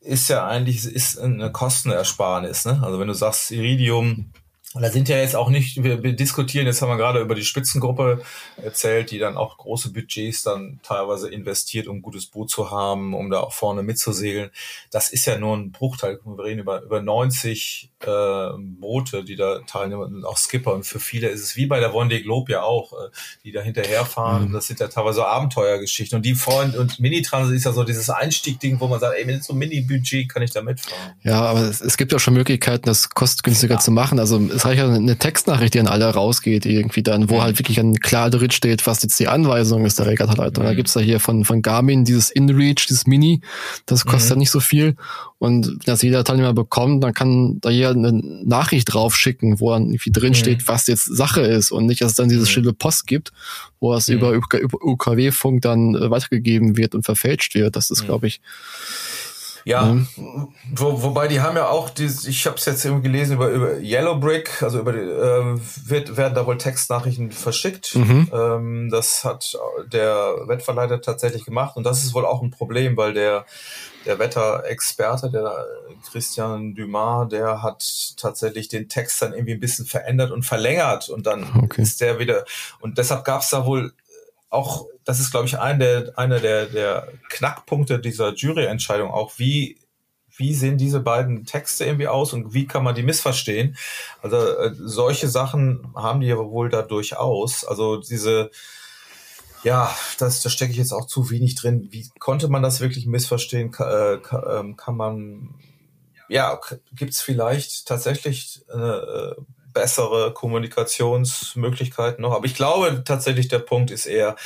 [0.00, 2.64] ist ja eigentlich ist eine Kostenersparnis.
[2.64, 2.80] Ne?
[2.82, 4.32] Also wenn du sagst Iridium
[4.74, 7.36] und da sind ja jetzt auch nicht, wir, wir diskutieren, jetzt haben wir gerade über
[7.36, 8.22] die Spitzengruppe
[8.56, 13.14] erzählt, die dann auch große Budgets dann teilweise investiert, um ein gutes Boot zu haben,
[13.14, 14.50] um da auch vorne mitzusegeln.
[14.90, 16.18] Das ist ja nur ein Bruchteil.
[16.24, 20.74] Wir reden über, über 90 äh, Boote, die da teilnehmen, auch Skipper.
[20.74, 23.10] Und für viele ist es wie bei der Vendée Globe ja auch, äh,
[23.44, 24.48] die da hinterherfahren.
[24.48, 24.52] Mhm.
[24.52, 26.16] Das sind ja teilweise Abenteuergeschichten.
[26.16, 29.44] Und die Freund und Mini-Transit ist ja so dieses Einstieg-Ding, wo man sagt, ey, mit
[29.44, 31.14] so einem Mini-Budget kann ich da mitfahren.
[31.22, 33.80] Ja, aber es, es gibt ja schon Möglichkeiten, das kostengünstiger ja.
[33.80, 34.18] zu machen.
[34.18, 37.42] Also es es reicht ja eine Textnachricht, die an alle rausgeht, irgendwie dann, wo mhm.
[37.42, 40.64] halt wirklich ein klar drin steht, was jetzt die Anweisung ist der Regattaleitung.
[40.64, 40.68] Mhm.
[40.68, 43.40] Da gibt's ja hier von, von Garmin dieses InReach, dieses Mini,
[43.86, 44.34] das kostet mhm.
[44.34, 44.96] ja nicht so viel.
[45.44, 49.88] Und wenn das jeder Teilnehmer bekommt, dann kann da jeder eine Nachricht draufschicken, wo dann
[49.88, 50.68] irgendwie drin steht, mhm.
[50.68, 52.46] was jetzt Sache ist und nicht, dass es dann diese mhm.
[52.46, 53.30] stille Post gibt,
[53.78, 54.48] wo es über, über
[54.82, 57.76] UKW-Funk dann äh, weitergegeben wird und verfälscht wird.
[57.76, 58.40] Das ist, glaube ich,
[59.66, 60.06] ja, mhm.
[60.74, 63.78] wo, wobei die haben ja auch, die, ich habe es jetzt irgendwie gelesen über, über
[63.80, 67.94] Yellow Brick, also über die, ähm, wird, werden da wohl Textnachrichten verschickt.
[67.94, 68.30] Mhm.
[68.32, 69.56] Ähm, das hat
[69.90, 73.46] der Wettverleiter tatsächlich gemacht und das ist wohl auch ein Problem, weil der
[74.04, 75.66] der Wetterexperte, der
[76.10, 77.84] Christian Dumas, der hat
[78.16, 81.82] tatsächlich den Text dann irgendwie ein bisschen verändert und verlängert und dann okay.
[81.82, 82.44] ist der wieder
[82.80, 83.92] und deshalb gab es da wohl
[84.50, 89.78] auch, das ist, glaube ich, ein der, einer der, der Knackpunkte dieser Juryentscheidung auch, wie
[90.36, 93.76] wie sehen diese beiden Texte irgendwie aus und wie kann man die missverstehen?
[94.20, 97.64] Also äh, solche Sachen haben die ja wohl da durchaus.
[97.64, 98.50] Also diese,
[99.64, 101.88] ja, das, da stecke ich jetzt auch zu wenig drin.
[101.90, 103.70] Wie konnte man das wirklich missverstehen?
[103.70, 105.54] Kann, äh, kann, ähm, kann man,
[106.28, 106.60] ja,
[106.92, 109.32] gibt es vielleicht tatsächlich äh,
[109.72, 112.32] bessere Kommunikationsmöglichkeiten noch.
[112.32, 114.36] Aber ich glaube tatsächlich, der Punkt ist eher,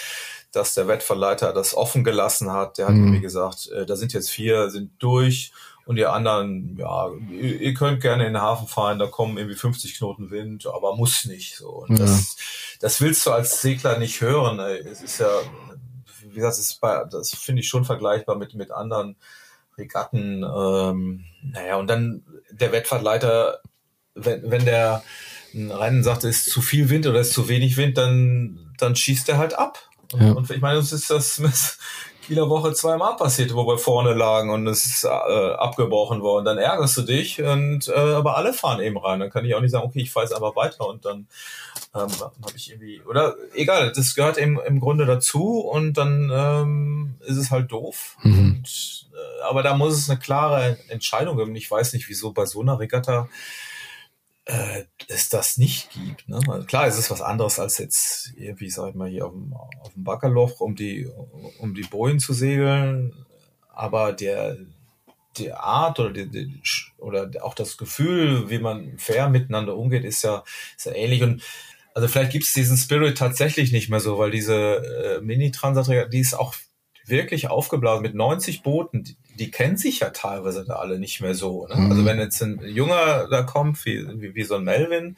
[0.53, 2.79] dass der Wettverleiter das offen gelassen hat.
[2.79, 3.11] Der hat mhm.
[3.11, 5.53] mir gesagt, äh, da sind jetzt vier, sind durch
[5.88, 9.57] und die anderen, ja, ihr, ihr, könnt gerne in den Hafen fahren, da kommen irgendwie
[9.57, 11.57] 50 Knoten Wind, aber muss nicht.
[11.57, 11.68] So.
[11.68, 12.05] Und ja.
[12.05, 12.37] das,
[12.79, 14.61] das willst du als Segler nicht hören.
[14.61, 15.31] Es ist ja,
[16.22, 19.16] wie gesagt, das, ist bei, das finde ich schon vergleichbar mit, mit anderen
[19.77, 20.44] Regatten.
[20.44, 23.61] Ähm, naja, und dann der Wettverleiter
[24.24, 25.03] wenn, wenn der
[25.55, 28.96] Rennen sagt, es ist zu viel Wind oder es ist zu wenig Wind, dann, dann
[28.96, 29.79] schießt er halt ab.
[30.12, 30.33] Und, ja.
[30.33, 31.38] und ich meine, uns ist das
[32.29, 36.45] Kieler Woche zweimal passiert, wo wir vorne lagen und es ist äh, abgebrochen worden.
[36.45, 39.21] Dann ärgerst du dich und äh, aber alle fahren eben rein.
[39.21, 41.27] Dann kann ich auch nicht sagen, okay, ich fahre jetzt einfach weiter und dann
[41.95, 47.14] ähm, habe ich irgendwie oder egal, das gehört eben im Grunde dazu und dann ähm,
[47.21, 48.19] ist es halt doof.
[48.23, 48.38] Mhm.
[48.38, 51.57] Und, äh, aber da muss es eine klare Entscheidung geben.
[51.57, 53.27] Ich weiß nicht, wieso bei so einer Regatta
[54.49, 56.27] äh, es das nicht gibt.
[56.29, 56.41] Ne?
[56.49, 59.53] Also klar, es ist was anderes als jetzt irgendwie, sag ich mal, hier auf dem,
[59.53, 61.07] auf dem Backerloch, um die,
[61.59, 63.15] um die Bojen zu segeln.
[63.75, 64.57] Aber der,
[65.37, 66.63] die Art oder, die, die,
[66.97, 70.43] oder auch das Gefühl, wie man fair miteinander umgeht, ist ja,
[70.77, 71.23] ist ja ähnlich.
[71.23, 71.43] Und
[71.95, 76.21] also vielleicht gibt es diesen Spirit tatsächlich nicht mehr so, weil diese äh, Mini-Transat, die
[76.21, 76.55] ist auch
[77.05, 79.05] wirklich aufgeblasen mit 90 Booten.
[79.05, 81.66] Die, die kennen sich ja teilweise da alle nicht mehr so.
[81.66, 81.74] Ne?
[81.74, 81.90] Also mhm.
[81.90, 85.16] Also wenn jetzt ein Junger da kommt, wie, wie, wie so ein Melvin,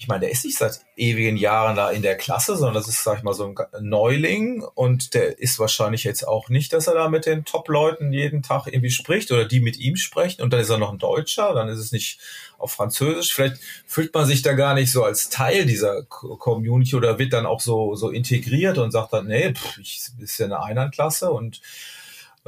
[0.00, 3.02] ich meine, der ist nicht seit ewigen Jahren da in der Klasse, sondern das ist,
[3.02, 6.94] sag ich mal, so ein Neuling und der ist wahrscheinlich jetzt auch nicht, dass er
[6.94, 10.60] da mit den Top-Leuten jeden Tag irgendwie spricht oder die mit ihm sprechen und dann
[10.60, 12.20] ist er noch ein Deutscher, dann ist es nicht
[12.58, 13.34] auf Französisch.
[13.34, 13.56] Vielleicht
[13.86, 17.60] fühlt man sich da gar nicht so als Teil dieser Community oder wird dann auch
[17.60, 21.60] so, so integriert und sagt dann, nee, pff, ich ist ja eine Einheitklasse und,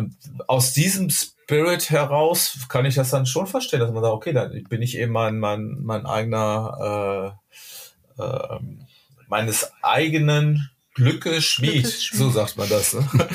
[0.01, 4.33] und aus diesem Spirit heraus kann ich das dann schon verstehen, dass man sagt, okay,
[4.33, 7.37] dann bin ich eben mein, mein, mein eigener,
[8.19, 8.59] äh, äh,
[9.29, 12.95] meines eigenen Glückes Schmied, so sagt man das.
[12.95, 13.07] Ne?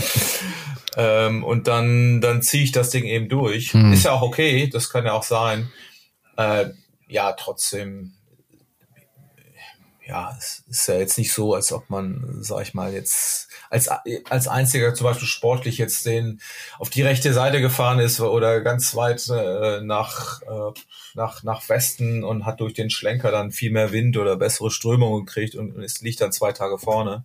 [0.97, 3.73] ähm, und dann, dann ziehe ich das Ding eben durch.
[3.73, 3.93] Hm.
[3.93, 5.69] Ist ja auch okay, das kann ja auch sein.
[6.35, 6.71] Äh,
[7.07, 8.13] ja, trotzdem
[10.07, 13.89] ja, es ist ja jetzt nicht so, als ob man, sag ich mal, jetzt als,
[14.29, 16.41] als einziger zum Beispiel sportlich jetzt den
[16.77, 20.79] auf die rechte Seite gefahren ist oder ganz weit äh, nach, äh,
[21.15, 25.25] nach, nach Westen und hat durch den Schlenker dann viel mehr Wind oder bessere Strömungen
[25.25, 27.23] gekriegt und, und ist, liegt dann zwei Tage vorne,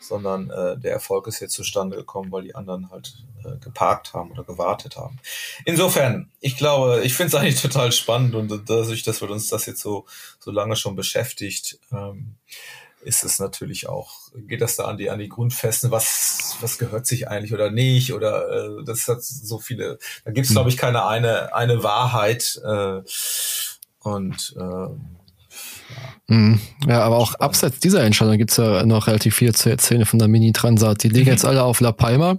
[0.00, 4.30] sondern äh, der Erfolg ist jetzt zustande gekommen, weil die anderen halt äh, geparkt haben
[4.30, 5.18] oder gewartet haben.
[5.64, 9.66] Insofern, ich glaube, ich finde es eigentlich total spannend und dadurch, dass wir uns das
[9.66, 10.06] jetzt so,
[10.38, 12.36] so lange schon beschäftigt, ähm,
[13.02, 17.06] ist es natürlich auch, geht das da an die, an die Grundfesten, was, was gehört
[17.06, 20.56] sich eigentlich oder nicht, oder äh, das hat so viele, da gibt es, hm.
[20.56, 22.60] glaube ich, keine eine, eine Wahrheit.
[22.64, 23.02] Äh,
[24.00, 24.88] und äh.
[26.86, 30.28] Ja, aber auch abseits dieser Entscheidung gibt's ja noch relativ viel zu erzählen von der
[30.28, 31.02] Mini-Transat.
[31.02, 31.32] Die liegen mhm.
[31.32, 32.38] jetzt alle auf La Palma,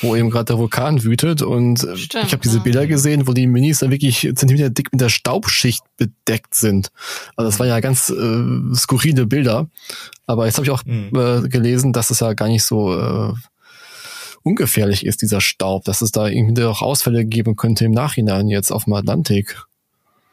[0.00, 1.42] wo eben gerade der Vulkan wütet.
[1.42, 2.60] Und äh, Stimmt, ich habe diese.
[2.60, 6.92] Bilder gesehen, wo die Minis dann wirklich Zentimeter dick mit der Staubschicht bedeckt sind.
[7.36, 9.68] Also das waren ja ganz äh, skurrile Bilder.
[10.26, 11.10] Aber jetzt habe ich auch mhm.
[11.14, 13.32] äh, gelesen, dass es ja gar nicht so äh,
[14.42, 18.70] ungefährlich ist, dieser Staub, dass es da irgendwie auch Ausfälle geben könnte im Nachhinein jetzt
[18.70, 19.64] auf dem Atlantik.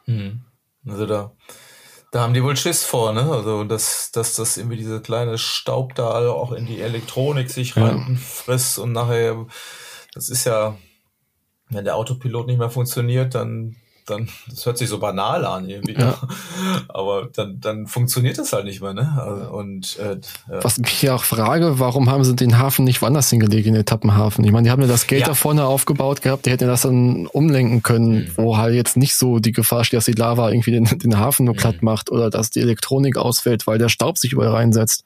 [0.06, 0.42] Mhm.
[0.86, 1.32] Also da
[2.14, 3.22] da haben die wohl Schiss vor, ne?
[3.22, 7.88] Also, dass, dass das irgendwie diese kleine Staub da auch in die Elektronik sich ja.
[7.88, 9.48] reinfrisst und nachher,
[10.14, 10.78] das ist ja,
[11.70, 15.94] wenn der Autopilot nicht mehr funktioniert, dann dann, das hört sich so banal an irgendwie,
[15.94, 16.18] ja.
[16.88, 19.50] aber dann, dann funktioniert das halt nicht mehr, ne?
[19.52, 20.18] Und äh,
[20.52, 20.64] ja.
[20.64, 23.82] Was mich ja auch frage, warum haben sie den Hafen nicht woanders hingelegt, in den
[23.82, 24.44] Etappenhafen?
[24.44, 25.28] Ich meine, die haben ja das Geld ja.
[25.28, 28.32] da vorne aufgebaut gehabt, die hätten das dann umlenken können, mhm.
[28.36, 31.46] wo halt jetzt nicht so die Gefahr steht, dass die Lava irgendwie den, den Hafen
[31.46, 31.60] nur mhm.
[31.60, 35.04] platt macht oder dass die Elektronik ausfällt, weil der Staub sich überall reinsetzt.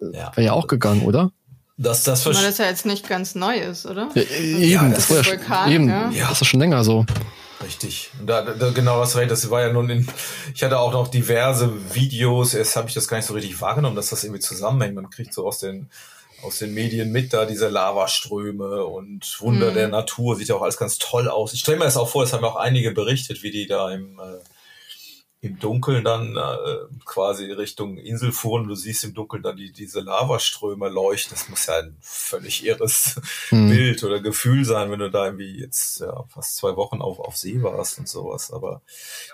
[0.00, 0.32] Ja.
[0.34, 1.30] Wäre ja auch gegangen, oder?
[1.78, 4.08] Dass das Weil das ja jetzt nicht ganz neu ist, oder?
[4.14, 6.28] Ja, eben, das, das war ja, Vulkan, eben, ja.
[6.28, 7.04] das ist schon länger so.
[7.62, 8.10] Richtig.
[8.24, 9.30] Da, da, genau das recht.
[9.30, 10.08] Das war ja nun in,
[10.54, 12.54] ich hatte auch noch diverse Videos.
[12.54, 14.94] Erst habe ich das gar nicht so richtig wahrgenommen, dass das irgendwie zusammenhängt.
[14.94, 15.88] Man kriegt so aus den,
[16.42, 19.74] aus den Medien mit da diese Lavaströme und Wunder mhm.
[19.74, 20.36] der Natur.
[20.36, 21.54] Sieht ja auch alles ganz toll aus.
[21.54, 24.18] Ich stelle mir das auch vor, es haben auch einige berichtet, wie die da im,
[24.18, 24.38] äh,
[25.46, 28.66] im Dunkeln dann äh, quasi Richtung Insel fuhren.
[28.68, 31.36] Du siehst im Dunkeln dann die, diese Lavaströme leuchten.
[31.36, 33.68] Das muss ja ein völlig irres hm.
[33.68, 37.36] Bild oder Gefühl sein, wenn du da irgendwie jetzt ja, fast zwei Wochen auf, auf
[37.36, 38.50] See warst und sowas.
[38.50, 38.82] Aber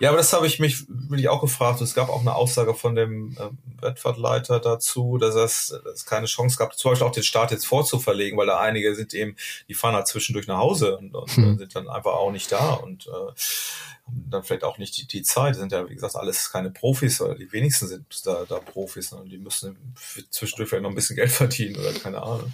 [0.00, 1.80] ja, aber das habe ich mich wirklich auch gefragt.
[1.80, 6.56] Es gab auch eine Aussage von dem äh, Wettfahrtleiter dazu, dass es, dass keine Chance
[6.56, 9.36] gab, zum Beispiel auch den Start jetzt vorzuverlegen, weil da einige sind eben,
[9.68, 11.58] die fahren halt zwischendurch nach Hause und, und hm.
[11.58, 12.74] sind dann einfach auch nicht da.
[12.74, 13.32] Und äh,
[14.30, 15.56] dann vielleicht auch nicht die, die Zeit.
[15.56, 19.28] sind ja, wie gesagt, alles keine Profis oder die wenigsten sind da, da Profis, sondern
[19.28, 19.94] die müssen
[20.30, 22.52] zwischendurch vielleicht noch ein bisschen Geld verdienen oder keine Ahnung.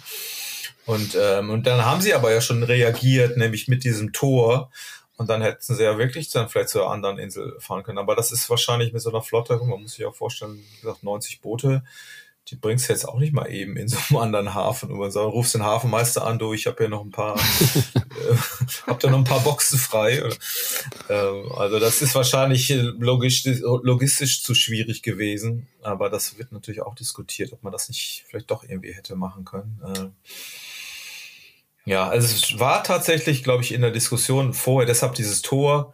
[0.85, 4.71] Und, ähm, und dann haben sie aber ja schon reagiert, nämlich mit diesem Tor.
[5.17, 7.97] Und dann hätten sie ja wirklich dann vielleicht zur anderen Insel fahren können.
[7.97, 11.03] Aber das ist wahrscheinlich mit so einer Flotte, man muss sich auch vorstellen, wie gesagt,
[11.03, 11.83] 90 Boote
[12.49, 14.91] die bringst du jetzt auch nicht mal eben in so einem anderen Hafen.
[14.91, 17.37] Und so, rufst den Hafenmeister an, du, ich habe hier noch ein paar,
[17.95, 18.35] äh,
[18.87, 20.23] hab da noch ein paar Boxen frei.
[21.09, 25.67] Ähm, also das ist wahrscheinlich logistisch, logistisch zu schwierig gewesen.
[25.81, 29.45] Aber das wird natürlich auch diskutiert, ob man das nicht vielleicht doch irgendwie hätte machen
[29.45, 29.81] können.
[29.85, 30.09] Äh,
[31.89, 35.93] ja, also es war tatsächlich, glaube ich, in der Diskussion vorher, deshalb dieses Tor,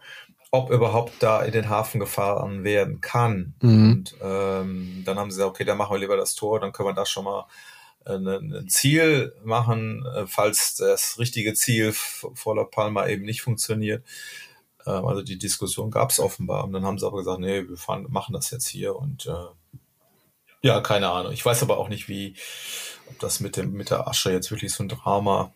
[0.50, 3.54] ob überhaupt da in den Hafen gefahren werden kann.
[3.60, 3.90] Mhm.
[3.90, 6.88] Und ähm, dann haben sie gesagt, okay, dann machen wir lieber das Tor, dann können
[6.88, 7.46] wir da schon mal
[8.04, 14.04] äh, ein Ziel machen, äh, falls das richtige Ziel vor La Palma eben nicht funktioniert.
[14.86, 16.64] Ähm, also die Diskussion gab es offenbar.
[16.64, 18.96] Und dann haben sie aber gesagt, nee, wir fahren, machen das jetzt hier.
[18.96, 19.78] Und äh,
[20.62, 21.32] ja, keine Ahnung.
[21.32, 22.34] Ich weiß aber auch nicht, wie,
[23.08, 25.52] ob das mit dem mit der Asche jetzt wirklich so ein Drama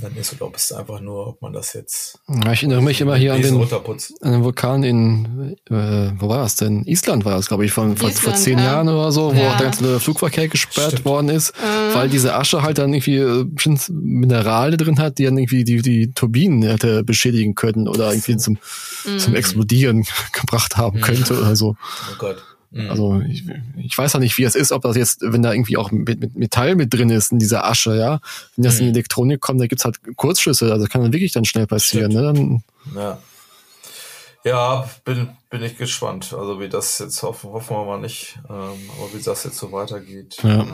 [0.00, 2.18] dann ist oder ob es einfach nur, ob man das jetzt.
[2.28, 6.38] Ja, ich erinnere mich immer hier an den, an den Vulkan in, äh, wo war
[6.38, 6.84] das denn?
[6.84, 8.64] Island war das, glaube ich, von, vor, vor zehn ja.
[8.64, 9.56] Jahren oder so, wo ja.
[9.56, 11.04] der ganze Flugverkehr gesperrt Stimmt.
[11.04, 11.94] worden ist, äh.
[11.94, 13.46] weil diese Asche halt dann irgendwie äh,
[13.90, 18.58] Minerale drin hat, die dann irgendwie die, die Turbinen hätte beschädigen können oder irgendwie zum,
[19.04, 19.18] mhm.
[19.18, 21.76] zum Explodieren gebracht haben könnte oder so.
[22.10, 22.42] Oh Gott.
[22.74, 22.90] Mhm.
[22.90, 23.44] Also ich,
[23.76, 26.20] ich weiß ja nicht, wie es ist, ob das jetzt, wenn da irgendwie auch mit,
[26.20, 28.20] mit Metall mit drin ist in dieser Asche, ja,
[28.56, 28.80] wenn das mhm.
[28.80, 32.12] in die Elektronik kommt, da gibt's halt Kurzschlüsse, also kann dann wirklich dann schnell passieren.
[32.12, 32.22] Ne?
[32.22, 32.62] Dann,
[32.94, 33.18] ja.
[34.44, 36.34] Ja, bin, bin ich gespannt.
[36.34, 39.72] Also wie das jetzt hoffen, hoffen wir mal nicht, ähm, aber wie das jetzt so
[39.72, 40.36] weitergeht.
[40.42, 40.64] Ja.
[40.64, 40.66] Äh,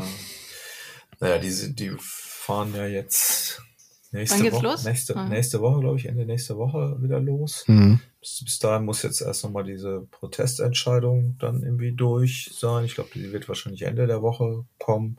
[1.21, 3.63] naja, die, die fahren ja jetzt
[4.11, 4.85] nächste Woche, los?
[4.85, 5.29] Nächste, ah.
[5.29, 7.65] nächste Woche, glaube ich, Ende nächste Woche wieder los.
[7.69, 8.01] Mhm.
[8.21, 12.85] Bis, dahin muss jetzt erst nochmal diese Protestentscheidung dann irgendwie durch sein.
[12.85, 15.19] Ich glaube, die wird wahrscheinlich Ende der Woche kommen.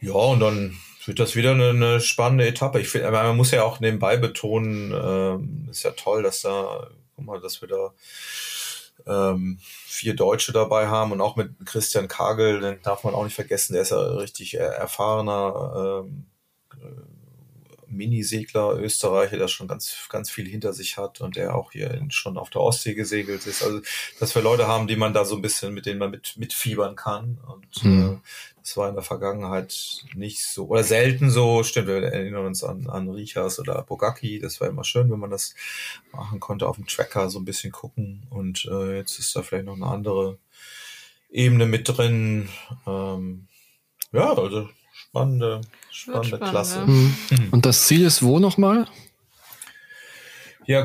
[0.00, 2.80] Ja, und dann wird das wieder eine, eine spannende Etappe.
[2.80, 7.24] Ich finde, man muss ja auch nebenbei betonen, ähm, ist ja toll, dass da, guck
[7.24, 7.92] mal, dass wir da
[9.06, 13.34] ähm, vier Deutsche dabei haben und auch mit Christian Kagel, den darf man auch nicht
[13.34, 16.26] vergessen, der ist ja richtig erfahrener ähm,
[17.90, 22.38] Minisegler, Österreicher, der schon ganz, ganz viel hinter sich hat und der auch hier schon
[22.38, 23.62] auf der Ostsee gesegelt ist.
[23.62, 23.80] Also,
[24.20, 26.96] dass wir Leute haben, die man da so ein bisschen, mit denen man mit, mitfiebern
[26.96, 27.38] kann.
[27.46, 28.20] Und mhm.
[28.22, 28.28] äh,
[28.62, 32.88] das war in der Vergangenheit nicht so, oder selten so, stimmt, wir erinnern uns an,
[32.88, 35.54] an Richas oder Bogaki, das war immer schön, wenn man das
[36.12, 38.26] machen konnte, auf dem Tracker so ein bisschen gucken.
[38.30, 40.38] Und äh, jetzt ist da vielleicht noch eine andere
[41.30, 42.48] Ebene mit drin.
[42.86, 43.48] Ähm,
[44.12, 44.68] ja, also
[45.18, 46.78] spannende, spannende spannend, Klasse.
[46.78, 46.86] Ja.
[46.86, 47.48] Mhm.
[47.50, 48.86] Und das Ziel ist wo nochmal?
[50.66, 50.82] Ja,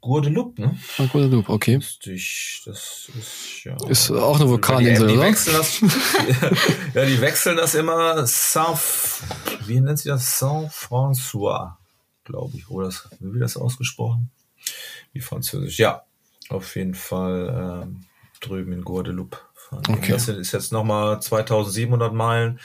[0.00, 0.76] Guadeloupe, ne?
[0.98, 1.76] Ah, Guadeloupe, okay.
[1.76, 1.98] Das,
[2.64, 3.76] das ist, ja.
[3.88, 5.28] Ist auch eine Vulkaninsel, die, die oder?
[5.28, 5.80] Wechseln das,
[6.94, 8.78] ja, die wechseln das immer Saint,
[9.66, 10.40] wie nennt sie das?
[10.40, 11.76] Saint-François,
[12.24, 12.68] glaube ich.
[12.68, 14.32] Oder das, wie wird das ausgesprochen?
[15.12, 15.78] Wie französisch.
[15.78, 16.02] Ja,
[16.48, 18.04] auf jeden Fall ähm,
[18.40, 19.38] drüben in Guadeloupe.
[19.70, 20.12] Okay.
[20.12, 22.60] Das ist jetzt nochmal 2700 Meilen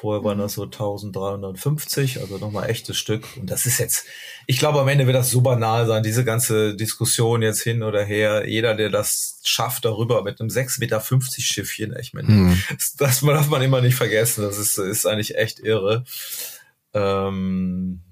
[0.00, 3.26] Vorher waren das so 1350, also nochmal echtes Stück.
[3.36, 4.06] Und das ist jetzt,
[4.46, 8.04] ich glaube, am Ende wird das so banal sein, diese ganze Diskussion jetzt hin oder
[8.04, 8.48] her.
[8.48, 11.02] Jeder, der das schafft, darüber mit einem 6,50 Meter
[11.40, 12.62] Schiffchen, ich meine, hm.
[12.96, 14.42] das, darf man immer nicht vergessen.
[14.42, 16.04] Das ist, ist eigentlich echt irre.
[16.94, 18.02] Ähm,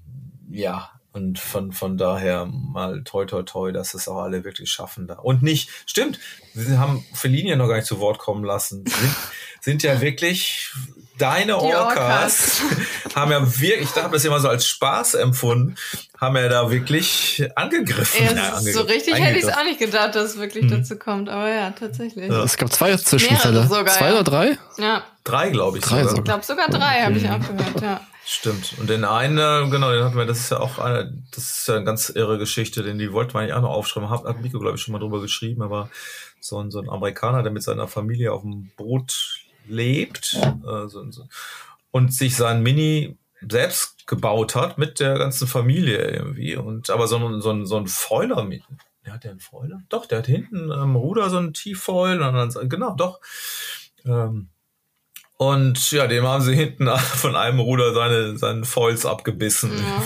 [0.49, 5.07] ja, und von, von daher mal toi toi toi, dass es auch alle wirklich schaffen
[5.07, 5.19] da.
[5.19, 6.19] Und nicht, stimmt,
[6.53, 8.83] sie haben Fellini noch gar nicht zu Wort kommen lassen.
[8.85, 9.15] Sind,
[9.61, 10.73] sind ja wirklich
[11.17, 12.61] deine Orcas, Orcas,
[13.15, 15.75] haben ja wirklich, ich habe das immer so als Spaß empfunden,
[16.17, 18.25] haben ja da wirklich angegriffen.
[18.25, 20.71] Ja, ja angegriffen, so richtig hätte ich es auch nicht gedacht, dass es wirklich hm.
[20.71, 22.29] dazu kommt, aber ja, tatsächlich.
[22.29, 22.43] Ja.
[22.43, 23.63] Es gab zwei Zwischenfälle.
[23.63, 24.57] Sogar, zwei oder drei?
[24.77, 25.03] Ja.
[25.23, 25.83] Drei, glaube ich.
[25.83, 26.17] Drei sogar.
[26.17, 28.01] Ich glaube sogar drei, habe ich auch gehört, ja.
[28.29, 28.75] Stimmt.
[28.77, 31.75] Und den einen, genau, den hatten wir, das ist ja auch eine, das ist ja
[31.75, 34.09] eine ganz irre Geschichte, denn die wollten wir eigentlich auch noch aufschreiben.
[34.09, 35.89] Hat, hat Miko, glaube ich, schon mal drüber geschrieben, aber
[36.41, 41.09] so ein, so ein Amerikaner, der mit seiner Familie auf dem Boot lebt äh, so,
[41.11, 41.27] so,
[41.91, 46.55] und sich sein Mini selbst gebaut hat mit der ganzen Familie irgendwie.
[46.55, 48.63] Und aber so ein, so ein, so ein Foiler mit.
[49.05, 49.81] Der hat der einen Foiler?
[49.89, 53.19] Doch, der hat hinten am Ruder so einen T-Foil und dann, genau, doch.
[54.05, 54.49] Ähm,
[55.37, 59.71] und ja, dem haben sie hinten von einem Ruder seine, seinen Foils abgebissen.
[59.71, 60.03] Ja.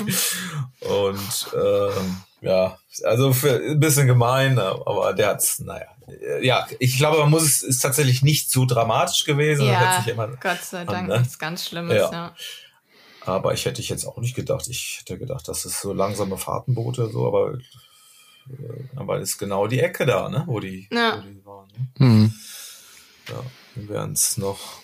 [0.90, 5.86] Und ähm, ja, also für, ein bisschen gemein, aber der hat's, naja.
[6.42, 9.66] Ja, ich glaube, man muss es ist tatsächlich nicht so dramatisch gewesen.
[9.66, 11.20] Ja, immer Gott sei Dank ne?
[11.20, 12.12] nichts ganz Schlimmes, ja.
[12.12, 12.36] ja.
[13.24, 14.68] Aber ich hätte ich jetzt auch nicht gedacht.
[14.68, 19.80] Ich hätte gedacht, das ist so langsame Fahrtenboote, so, aber, äh, aber ist genau die
[19.80, 21.18] Ecke da, ne, wo die, ja.
[21.18, 21.68] wo die waren.
[21.68, 22.06] Ne?
[22.06, 22.34] Mhm.
[23.30, 23.44] Ja,
[23.76, 24.82] wir werden es noch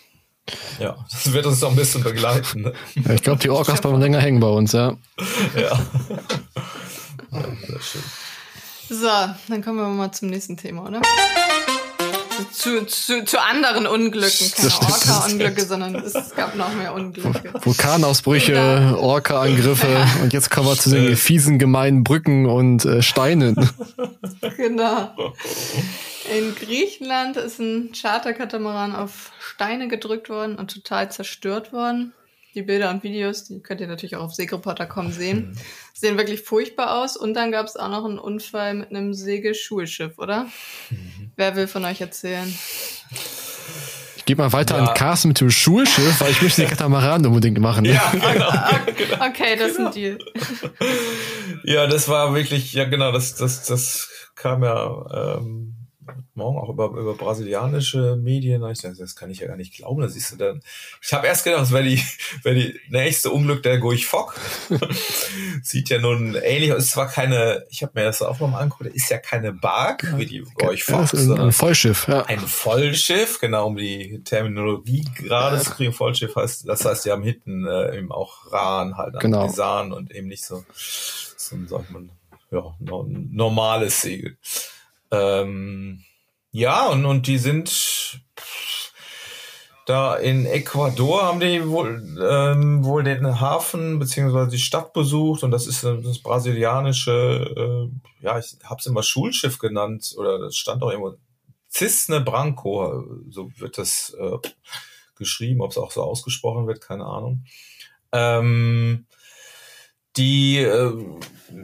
[0.80, 2.62] ja, das wird uns noch ein bisschen begleiten.
[2.62, 2.74] Ne?
[2.96, 4.96] Ja, ich glaube, die Orcas bleiben länger hängen bei uns, ja.
[5.56, 5.62] ja.
[7.32, 8.04] ja sehr schön.
[8.90, 9.08] So,
[9.50, 11.02] dann kommen wir mal zum nächsten Thema, oder?
[12.52, 17.54] Zu, zu, zu anderen Unglücken, keine Orca-Unglücke, sondern es gab noch mehr Unglücke.
[17.62, 23.56] Vulkanausbrüche, Orca-Angriffe und jetzt kommen wir zu den fiesen, gemeinen Brücken und äh, Steinen.
[24.56, 25.14] Genau.
[26.36, 32.14] In Griechenland ist ein Charterkatamaran auf Steine gedrückt worden und total zerstört worden.
[32.58, 35.58] Die Bilder und Videos, die könnt ihr natürlich auch auf Segelreporter.com sehen, mhm.
[35.94, 37.16] sehen wirklich furchtbar aus.
[37.16, 40.48] Und dann gab es auch noch einen Unfall mit einem Segelschulschiff, oder?
[40.90, 41.30] Mhm.
[41.36, 42.52] Wer will von euch erzählen?
[44.16, 44.86] Ich gebe mal weiter ja.
[44.86, 47.84] an Carsten mit dem Schulschiff, weil ich möchte den Katamaran unbedingt machen.
[47.84, 47.94] Ne?
[47.94, 48.50] Ja, genau.
[49.28, 50.18] okay, das ist ein Deal.
[51.64, 55.77] Ja, das war wirklich, ja genau, das, das, das kam ja ähm,
[56.38, 58.64] Morgen auch über, über brasilianische Medien.
[58.70, 60.02] Ich dachte, das kann ich ja gar nicht glauben.
[60.02, 60.62] Da siehst du dann.
[61.02, 62.02] Ich habe erst gedacht, das wäre die,
[62.44, 64.40] wär die nächste Unglück der Guich Fock.
[65.64, 66.84] Sieht ja nun ähnlich aus.
[66.84, 70.26] Ist zwar keine, ich habe mir das auch nochmal angeguckt, ist ja keine Bark wie
[70.26, 71.12] die Guich Fock.
[71.14, 72.24] Ja, ein, Vollschiff, ja.
[72.26, 75.92] Ein Vollschiff, genau, um die Terminologie gerade zu kriegen.
[75.92, 79.48] Vollschiff heißt, das heißt, die haben hinten äh, eben auch Rahn halt genau.
[79.48, 82.12] Sahn und eben nicht so, so sagt man,
[82.52, 84.38] ja, normales Segel.
[85.12, 86.04] Ähm,
[86.52, 88.22] Ja, und, und die sind
[89.88, 95.52] da in Ecuador haben die wohl, ähm, wohl den Hafen beziehungsweise die Stadt besucht und
[95.52, 100.84] das ist das brasilianische, äh, ja, ich habe es immer Schulschiff genannt oder das stand
[100.84, 101.16] auch irgendwo
[101.70, 104.38] Cisne Branco, so wird das äh,
[105.16, 107.46] geschrieben, ob es auch so ausgesprochen wird, keine Ahnung.
[108.12, 109.06] Ähm,
[110.18, 111.06] die, äh,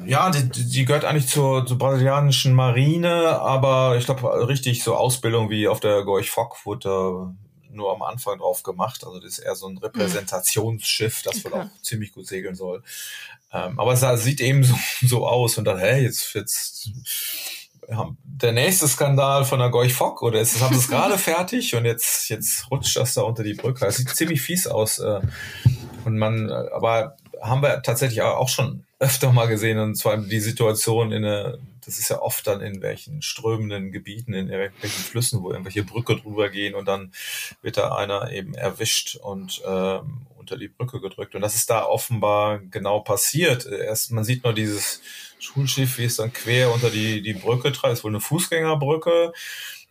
[0.05, 5.49] ja, die, die gehört eigentlich zur, zur brasilianischen Marine, aber ich glaube, richtig so Ausbildung
[5.49, 7.33] wie auf der Gorch Fock wurde
[7.69, 9.03] nur am Anfang drauf gemacht.
[9.05, 11.45] Also das ist eher so ein Repräsentationsschiff, das okay.
[11.45, 12.83] wohl auch ziemlich gut segeln soll.
[13.51, 16.89] Ähm, aber es sieht eben so, so aus und dann, hey, jetzt, jetzt
[18.23, 21.85] der nächste Skandal von der Gorch Fock oder ist, haben sie es gerade fertig und
[21.85, 23.85] jetzt, jetzt rutscht das da unter die Brücke.
[23.85, 24.99] Es sieht ziemlich fies aus.
[24.99, 25.21] Äh,
[26.05, 31.11] und man, aber haben wir tatsächlich auch schon öfter mal gesehen, und zwar die Situation
[31.11, 35.51] in eine, das ist ja oft dann in welchen strömenden Gebieten, in irgendwelchen Flüssen, wo
[35.51, 37.11] irgendwelche Brücke drüber gehen und dann
[37.61, 41.35] wird da einer eben erwischt und ähm, unter die Brücke gedrückt.
[41.35, 43.65] Und das ist da offenbar genau passiert.
[43.65, 45.01] Erst, man sieht nur dieses
[45.39, 49.33] Schulschiff, wie es dann quer unter die, die Brücke treibt, ist wohl eine Fußgängerbrücke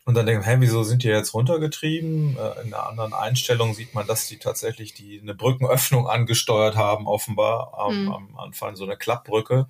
[0.04, 2.36] und dann denken, hä, wieso sind die jetzt runtergetrieben?
[2.36, 7.06] Äh, in einer anderen Einstellung sieht man, dass die tatsächlich die eine Brückenöffnung angesteuert haben,
[7.06, 8.12] offenbar am, mhm.
[8.12, 9.68] am Anfang so eine Klappbrücke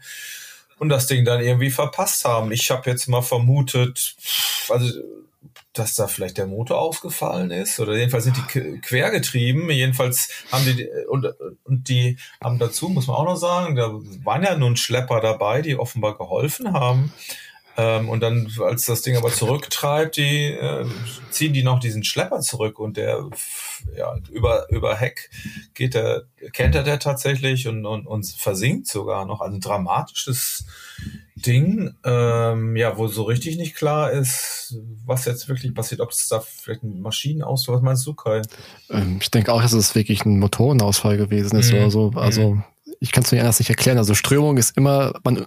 [0.79, 2.51] und das Ding dann irgendwie verpasst haben.
[2.51, 4.17] Ich habe jetzt mal vermutet,
[4.69, 5.01] also
[5.73, 9.71] dass da vielleicht der Motor ausgefallen ist oder jedenfalls sind die quergetrieben.
[9.71, 11.27] Jedenfalls haben die und,
[11.65, 13.91] und die haben dazu muss man auch noch sagen, da
[14.25, 17.13] waren ja nun Schlepper dabei, die offenbar geholfen haben.
[17.77, 20.85] Ähm, und dann, als das Ding aber zurücktreibt, die äh,
[21.31, 23.29] ziehen die noch diesen Schlepper zurück und der
[23.97, 25.31] ja, über, über Heck
[25.75, 29.41] geht der, kennt er der tatsächlich und, und, und versinkt sogar noch.
[29.41, 30.67] Also ein dramatisches
[31.35, 36.29] Ding, ähm, ja, wo so richtig nicht klar ist, was jetzt wirklich passiert, ob es
[36.29, 38.43] da vielleicht ein Maschinenausfall, was meinst du, Kai?
[38.91, 41.79] Ähm, ich denke auch, dass es wirklich ein Motorenausfall gewesen ist mhm.
[41.79, 42.13] oder so.
[42.17, 42.65] Also mhm.
[43.01, 43.99] ich kann es mir anders nicht erklären.
[43.99, 45.47] Also Strömung ist immer, man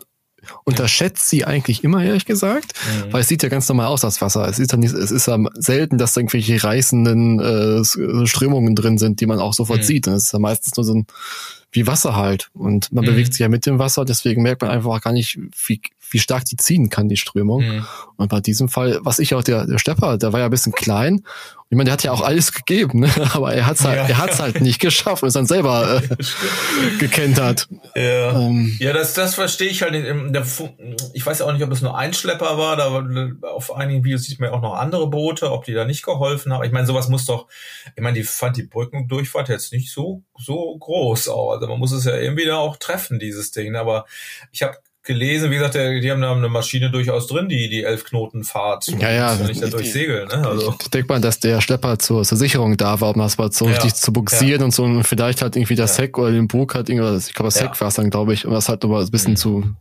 [0.63, 3.13] unterschätzt sie eigentlich immer, ehrlich gesagt, mhm.
[3.13, 4.47] weil es sieht ja ganz normal aus, das Wasser.
[4.47, 8.97] Es ist ja, nicht, es ist ja selten, dass da irgendwelche reißenden äh, Strömungen drin
[8.97, 9.83] sind, die man auch sofort mhm.
[9.83, 10.07] sieht.
[10.07, 11.07] Und es ist ja meistens nur so ein
[11.75, 12.49] wie Wasser halt.
[12.53, 13.09] Und man mhm.
[13.09, 16.45] bewegt sich ja mit dem Wasser, deswegen merkt man einfach gar nicht, wie, wie stark
[16.45, 17.63] die ziehen kann, die Strömung.
[17.63, 17.85] Mhm.
[18.17, 20.73] Und bei diesem Fall, was ich auch, der, der Stepper, der war ja ein bisschen
[20.73, 21.23] klein.
[21.69, 23.09] Ich meine, der hat ja auch alles gegeben, ne?
[23.33, 24.05] aber er hat's halt, ja.
[24.05, 26.15] er hat's halt nicht geschafft und ist dann selber äh,
[26.99, 27.67] gekentert.
[27.95, 29.95] Ja, ähm, ja das, das verstehe ich halt.
[31.13, 34.39] Ich weiß auch nicht, ob es nur ein Schlepper war, da auf einigen Videos sieht
[34.39, 36.63] man ja auch noch andere Boote, ob die da nicht geholfen haben.
[36.63, 37.47] Ich meine, sowas muss doch,
[37.95, 41.59] ich meine, die fand die Brückendurchfahrt jetzt nicht so, so groß auch.
[41.65, 43.75] Also man muss es ja irgendwie da auch treffen, dieses Ding.
[43.75, 44.05] Aber
[44.51, 48.03] ich habe gelesen, wie gesagt, die haben da eine Maschine durchaus drin, die die elf
[48.05, 48.87] Knoten Fahrt.
[48.87, 49.35] Ja, ja.
[49.35, 50.47] Nicht da durchsegeln, ne?
[50.47, 50.75] Also.
[50.81, 53.65] Ich denke mal, dass der Schlepper zur, zur Sicherung da war, um das mal so
[53.65, 54.65] ja, richtig zu buxieren ja.
[54.65, 56.03] und so und vielleicht halt irgendwie das ja.
[56.03, 58.45] Heck oder den Bug halt irgendwas, ich glaube das Heck war es dann, glaube ich,
[58.45, 59.37] um das halt nochmal ein bisschen mhm.
[59.37, 59.75] zu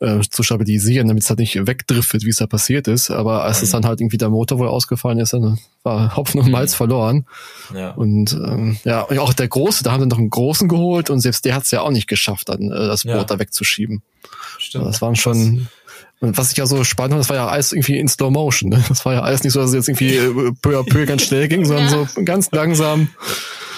[0.00, 3.10] äh, zu stabilisieren, damit es halt nicht wegdriftet, wie es da passiert ist.
[3.10, 3.64] Aber als mhm.
[3.64, 6.76] es dann halt irgendwie der Motor wohl ausgefallen ist, dann war Hopfen und Malz mhm.
[6.76, 7.26] verloren.
[7.74, 7.90] Ja.
[7.92, 11.20] Und ähm, ja, und auch der Große, da haben sie noch einen Großen geholt und
[11.20, 13.24] selbst der hat es ja auch nicht geschafft, dann äh, das Boot ja.
[13.24, 14.02] da wegzuschieben.
[14.58, 14.86] Stimmt.
[14.86, 15.68] Das waren schon.
[16.18, 18.70] Und was ich ja so spannend fand, das war ja alles irgendwie in Slow Motion.
[18.70, 18.82] Ne?
[18.88, 21.22] Das war ja alles nicht so, dass es jetzt irgendwie äh, peu à peu ganz
[21.22, 21.90] schnell ging, sondern ja.
[21.90, 23.08] so ganz langsam.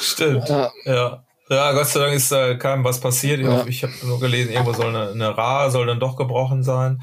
[0.00, 0.48] Stimmt.
[0.48, 0.70] Ja.
[0.84, 1.24] ja.
[1.50, 3.40] Ja, Gott sei Dank ist da keinem was passiert.
[3.40, 3.66] Ja.
[3.66, 7.02] Ich habe nur gelesen, irgendwo soll eine, eine Ra soll dann doch gebrochen sein.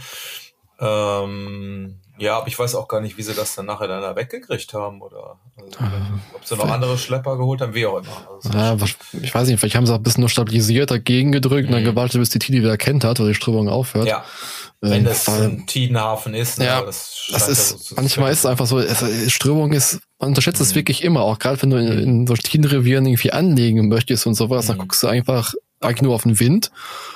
[0.80, 4.16] Ähm, ja, aber ich weiß auch gar nicht, wie sie das dann nachher dann da
[4.16, 8.28] weggekriegt haben oder also, äh, ob sie noch andere Schlepper geholt haben, wie auch immer.
[8.34, 8.78] Also ja,
[9.22, 11.68] ich weiß nicht, vielleicht haben sie auch ein bisschen nur stabilisiert dagegen gedrückt mhm.
[11.68, 11.96] und dann mhm.
[11.96, 14.08] gewartet, bis die Tide wieder kennt hat oder die Strömung aufhört.
[14.08, 14.24] Ja.
[14.90, 16.60] Wenn ähm, das ein Tidenhafen ist.
[16.60, 20.00] Ne, ja, das, das ist, ja so manchmal ist es einfach so, also Strömung ist,
[20.20, 20.76] man unterschätzt es mhm.
[20.76, 24.66] wirklich immer, auch gerade wenn du in, in so Tidenrevieren irgendwie anlegen möchtest und sowas,
[24.66, 24.70] mhm.
[24.70, 26.72] dann guckst du einfach eigentlich nur auf den Wind.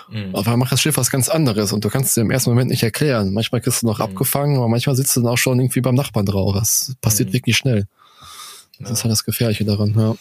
[0.09, 0.35] Mhm.
[0.35, 2.69] Aber macht das Schiff was ganz anderes und du kannst es dir im ersten Moment
[2.69, 3.33] nicht erklären.
[3.33, 4.05] Manchmal kriegst du noch mhm.
[4.05, 6.53] abgefangen, aber manchmal sitzt du dann auch schon irgendwie beim Nachbarn drauf.
[6.55, 7.33] Das passiert mhm.
[7.33, 7.87] wirklich schnell.
[8.79, 8.93] Das ja.
[8.93, 10.15] ist halt das Gefährliche daran, ja.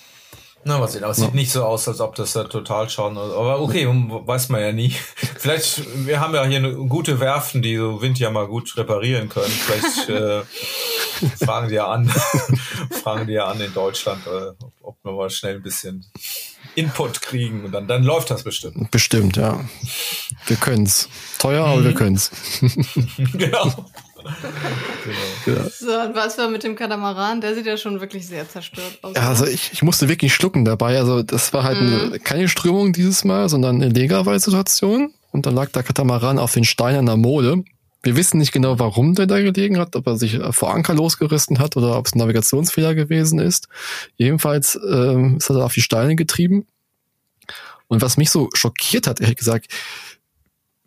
[0.68, 3.16] Na, was sieht, aber es sieht nicht so aus, als ob das da total schauen.
[3.16, 4.90] Aber okay, weiß man ja nie.
[5.38, 9.30] Vielleicht, wir haben ja hier eine gute Werften, die so Wind ja mal gut reparieren
[9.30, 9.50] können.
[9.50, 10.42] Vielleicht äh,
[11.42, 12.06] fragen die ja an,
[13.02, 16.04] fragen die ja an in Deutschland, äh, ob wir mal schnell ein bisschen
[16.74, 18.90] Input kriegen und dann, dann läuft das bestimmt.
[18.90, 19.64] Bestimmt, ja.
[20.48, 21.08] Wir können's.
[21.38, 21.94] Teuer, aber wir mhm.
[21.94, 22.30] können's.
[23.16, 23.86] genau.
[25.45, 25.61] Genau.
[25.79, 27.41] So, und was war mit dem Katamaran?
[27.41, 29.14] Der sieht ja schon wirklich sehr zerstört aus.
[29.16, 30.99] Ja, also ich, ich musste wirklich schlucken dabei.
[30.99, 31.87] Also das war halt mhm.
[31.89, 35.12] eine, keine Strömung dieses Mal, sondern eine Legerwald-Situation.
[35.31, 37.64] Und dann lag der Katamaran auf den Steinen an der Mole.
[38.03, 41.59] wir wissen nicht genau, warum der da gelegen hat, ob er sich vor Anker losgerissen
[41.59, 43.68] hat oder ob es ein Navigationsfehler gewesen ist.
[44.16, 46.66] Jedenfalls ähm, ist er da auf die Steine getrieben.
[47.89, 49.66] Und was mich so schockiert hat, ehrlich gesagt,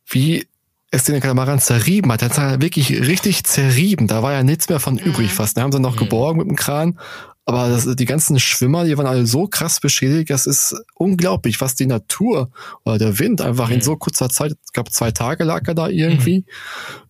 [0.08, 0.48] wie
[0.92, 2.22] es den Katamaran zerrieben hat.
[2.22, 4.08] Er hat wirklich richtig zerrieben.
[4.08, 5.36] Da war ja nichts mehr von übrig mhm.
[5.36, 5.58] fast.
[5.58, 6.00] Da haben sie noch mhm.
[6.00, 7.00] geborgen mit dem Kran.
[7.46, 11.74] Aber das, die ganzen Schwimmer, die waren alle so krass beschädigt, das ist unglaublich, was
[11.74, 12.52] die Natur
[12.86, 13.76] oder der Wind einfach mhm.
[13.76, 16.46] in so kurzer Zeit, ich glaube zwei Tage lag er da irgendwie,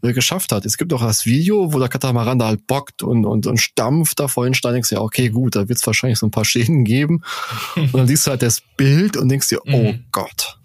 [0.02, 0.10] mhm.
[0.10, 0.66] Äh, geschafft hat.
[0.66, 4.22] Es gibt auch das Video, wo der Katamaran da halt bockt und, und, und stampft
[4.22, 6.32] da vor den Stein, denkst du ja, okay, gut, da wird es wahrscheinlich so ein
[6.32, 7.24] paar Schäden geben.
[7.76, 10.06] und dann siehst du halt das Bild und denkst dir, oh mhm.
[10.12, 10.60] Gott.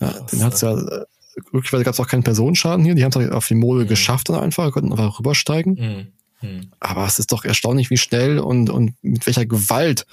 [0.00, 1.04] Ja, den hat's ja, äh,
[1.40, 3.88] glücklicherweise gab es auch keinen Personenschaden hier, die haben es auf die Mole mhm.
[3.88, 5.74] geschafft dann einfach, konnten einfach rübersteigen.
[5.74, 6.06] Mhm.
[6.40, 6.70] Hm.
[6.80, 10.06] Aber es ist doch erstaunlich, wie schnell und, und mit welcher Gewalt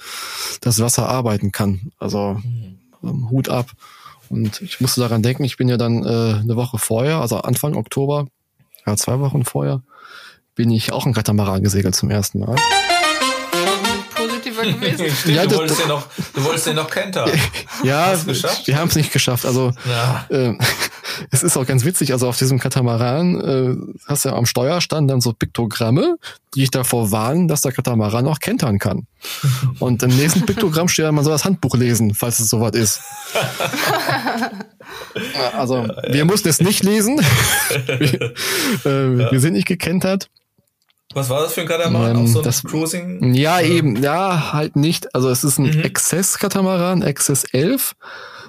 [0.60, 1.90] das Wasser arbeiten kann.
[1.98, 2.38] Also
[3.02, 3.30] hm.
[3.30, 3.70] Hut ab.
[4.28, 7.74] Und ich musste daran denken, ich bin ja dann äh, eine Woche vorher, also Anfang
[7.76, 8.26] Oktober,
[8.86, 9.82] ja zwei Wochen vorher,
[10.54, 12.56] bin ich auch in Katamaran gesegelt zum ersten Mal
[14.58, 15.16] positiver gewesen.
[15.16, 17.30] Stimmt, ja, du, wolltest ja noch, du wolltest ja noch kentern.
[17.82, 18.14] Ja,
[18.64, 19.46] wir haben es nicht geschafft.
[19.46, 20.26] Also ja.
[20.30, 20.54] äh,
[21.30, 22.12] es ist auch ganz witzig.
[22.12, 26.16] Also auf diesem Katamaran äh, hast du ja am Steuerstand dann so Piktogramme,
[26.54, 29.06] die ich davor warnen, dass der Katamaran auch kentern kann.
[29.78, 33.00] Und im nächsten Piktogramm steht, man soll das Handbuch lesen, falls es soweit ist.
[35.56, 37.20] also wir mussten es nicht lesen.
[37.86, 38.34] wir,
[38.84, 39.32] äh, ja.
[39.32, 40.28] wir sind nicht gekentert.
[41.14, 42.16] Was war das für ein Katamaran?
[42.16, 43.34] Ähm, Auch so ein das, Cruising?
[43.34, 43.64] Ja, oder?
[43.64, 45.14] eben, ja, halt nicht.
[45.14, 45.84] Also es ist ein mhm.
[45.84, 47.94] Access-Katamaran, Access 11.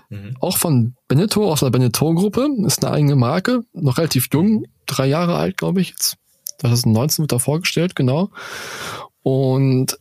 [0.10, 0.36] Mhm.
[0.40, 2.50] Auch von Beneteau, aus der Beneteau-Gruppe.
[2.66, 3.64] Ist eine eigene Marke.
[3.74, 4.66] Noch relativ jung.
[4.86, 6.18] Drei Jahre alt, glaube ich jetzt.
[6.60, 8.30] 2019 wird da vorgestellt, genau.
[9.24, 9.98] Und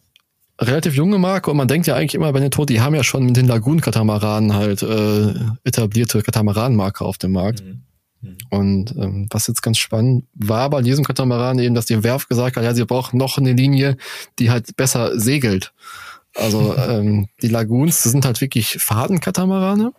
[0.61, 3.37] relativ junge Marke und man denkt ja eigentlich immer, Beneteau, die haben ja schon mit
[3.37, 5.35] den Lagoon-Katamaranen halt äh,
[5.65, 7.63] etablierte Katamaran-Marke auf dem Markt.
[7.63, 7.83] Mhm.
[8.21, 8.37] Mhm.
[8.51, 12.57] Und ähm, was jetzt ganz spannend war bei diesem Katamaran eben, dass die Werft gesagt
[12.57, 13.97] hat, ja, sie braucht noch eine Linie,
[14.39, 15.73] die halt besser segelt.
[16.35, 19.93] Also ähm, die Lagoons, das sind halt wirklich Fadenkatamarane.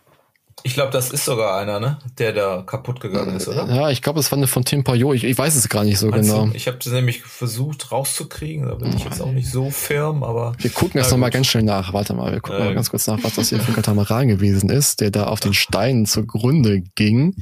[0.62, 1.98] Ich glaube, das ist sogar einer, ne?
[2.18, 3.66] Der da kaputt gegangen ist, oder?
[3.66, 5.14] Ja, ich glaube, das war eine von Tim Payot.
[5.16, 6.46] Ich, ich weiß es gar nicht so Meinst genau.
[6.46, 6.54] Du?
[6.54, 10.52] Ich habe das nämlich versucht rauszukriegen, da bin ich jetzt auch nicht so firm, aber.
[10.58, 11.94] Wir gucken jetzt nochmal ganz schnell nach.
[11.94, 14.28] Warte mal, wir gucken äh, mal ganz kurz nach, was das hier für ein Katamaran
[14.28, 17.34] gewesen ist, der da auf den Steinen zugrunde ging.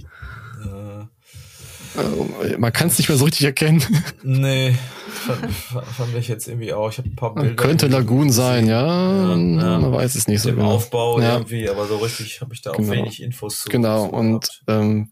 [1.99, 3.83] Äh, man kann es nicht mehr so richtig erkennen.
[4.23, 4.75] Nee,
[5.09, 6.91] fand, fand ich jetzt irgendwie auch.
[6.91, 7.55] Ich habe ein paar Bilder.
[7.55, 8.87] Könnte Lagoon sein, ja.
[8.87, 9.79] ja, ja.
[9.79, 10.73] Man weiß es nicht so genau.
[10.73, 11.35] Aufbau ja.
[11.35, 12.93] irgendwie, aber so richtig habe ich da auch genau.
[12.93, 13.69] wenig Infos zu.
[13.69, 15.11] Genau, und ähm,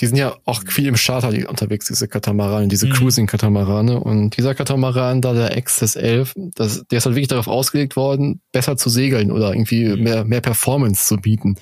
[0.00, 2.92] die sind ja auch viel im Charter unterwegs, diese Katamarane, diese mhm.
[2.92, 3.98] Cruising-Katamarane.
[3.98, 8.40] Und dieser Katamaran da, der Access 11, das, der ist halt wirklich darauf ausgelegt worden,
[8.52, 10.02] besser zu segeln oder irgendwie mhm.
[10.02, 11.56] mehr, mehr Performance zu bieten.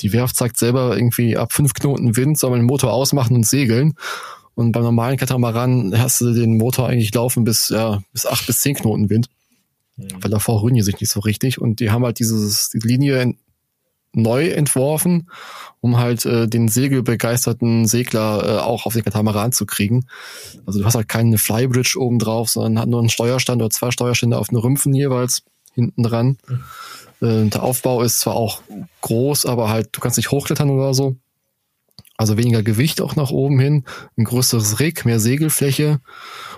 [0.00, 3.46] Die Werft sagt selber irgendwie ab fünf Knoten Wind soll man den Motor ausmachen und
[3.46, 3.94] segeln.
[4.54, 8.62] Und beim normalen Katamaran hast du den Motor eigentlich laufen bis, ja, bis acht bis
[8.62, 9.28] zehn Knoten Wind.
[9.96, 10.08] Mhm.
[10.20, 11.60] Weil davor rühren die sich nicht so richtig.
[11.60, 13.34] Und die haben halt dieses, die Linie
[14.16, 15.30] neu entworfen,
[15.80, 20.06] um halt äh, den segelbegeisterten Segler äh, auch auf den Katamaran zu kriegen.
[20.64, 23.90] Also du hast halt keine Flybridge oben drauf, sondern hat nur einen Steuerstand oder zwei
[23.90, 25.42] Steuerstände auf den Rümpfen jeweils
[25.74, 26.38] hinten dran.
[27.20, 28.62] Äh, der Aufbau ist zwar auch
[29.02, 31.16] groß, aber halt du kannst nicht hochklettern oder so.
[32.16, 33.84] Also weniger Gewicht auch nach oben hin,
[34.16, 36.00] ein größeres Rig, mehr Segelfläche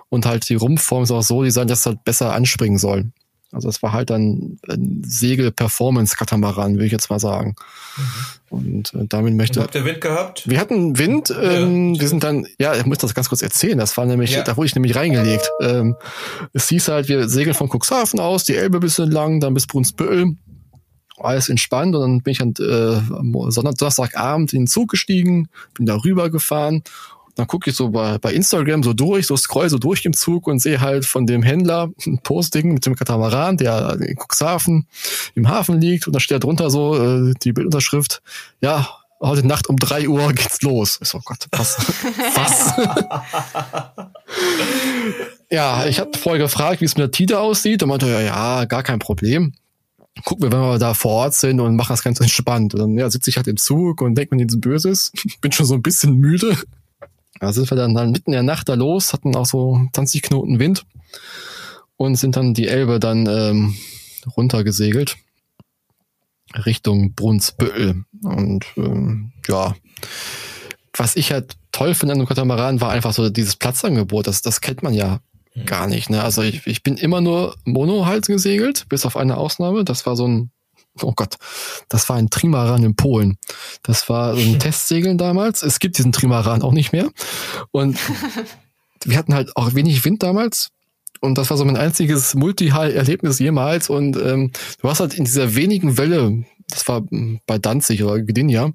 [0.09, 3.11] und halt die Rumpfform ist auch so designt, dass es halt besser anspringen soll.
[3.51, 7.57] Also es war halt dann ein Segel-Performance-Katamaran, würde ich jetzt mal sagen.
[7.97, 8.03] Mhm.
[8.51, 9.61] Und äh, damit möchte.
[9.61, 10.49] Und habt ihr Wind gehabt?
[10.49, 11.31] Wir hatten Wind.
[11.31, 13.79] Ähm, ja, wir sind dann, ja, ich muss das ganz kurz erzählen.
[13.79, 14.43] Das war nämlich, ja.
[14.43, 15.51] da wurde ich nämlich reingelegt.
[15.63, 15.97] Ähm,
[16.53, 20.37] es hieß halt, wir segeln von Cuxhaven aus, die Elbe bis lang, dann bis Brunsbüttel.
[21.17, 25.85] Alles entspannt und dann bin ich dann äh, am Donnerstagabend in den Zug gestiegen, bin
[25.85, 26.85] da rüber gefahren
[27.39, 30.49] dann gucke ich so bei, bei Instagram so durch, so scroll so durch im Zug
[30.49, 34.89] und sehe halt von dem Händler ein Posting mit dem Katamaran, der in Cuxhaven
[35.37, 38.23] im Hafen liegt und da steht drunter so äh, die Bildunterschrift,
[38.61, 38.89] ja,
[39.21, 40.99] heute Nacht um drei Uhr geht's los.
[41.01, 41.77] Ich so, oh Gott, was?
[42.35, 42.75] was?
[45.49, 48.65] ja, ich habe vorher gefragt, wie es mit der Tide aussieht und meinte, ja, ja,
[48.65, 49.53] gar kein Problem
[50.25, 52.75] gucken wir, wenn wir da vor Ort sind und machen das ganz entspannt.
[52.75, 55.13] Und dann ja, sitze ich halt im Zug und denke mir nichts Böses.
[55.41, 56.57] Bin schon so ein bisschen müde.
[57.41, 60.23] Da sind wir dann, dann mitten in der Nacht da los, hatten auch so 20
[60.23, 60.85] Knoten Wind
[61.97, 63.75] und sind dann die Elbe dann ähm,
[64.37, 65.17] runtergesegelt
[66.55, 68.05] Richtung Brunsbüttel.
[68.23, 69.75] Und ähm, ja,
[70.97, 74.27] was ich halt toll finde an dem Katamaran war einfach so dieses Platzangebot.
[74.27, 75.21] Das, das kennt man ja
[75.67, 76.11] gar nicht.
[76.11, 76.23] Ne?
[76.23, 79.85] Also ich, ich bin immer nur Mono-Hals gesegelt, bis auf eine Ausnahme.
[79.85, 80.51] Das war so ein
[81.03, 81.37] oh Gott,
[81.89, 83.39] das war ein Trimaran in Polen.
[83.83, 85.63] Das war so ein Testsegeln damals.
[85.63, 87.11] Es gibt diesen Trimaran auch nicht mehr.
[87.71, 87.99] Und
[89.05, 90.71] wir hatten halt auch wenig Wind damals.
[91.21, 93.91] Und das war so mein einziges Multi-High-Erlebnis jemals.
[93.91, 97.03] Und ähm, du hast halt in dieser wenigen Welle, das war
[97.47, 98.73] bei Danzig oder Gdynia,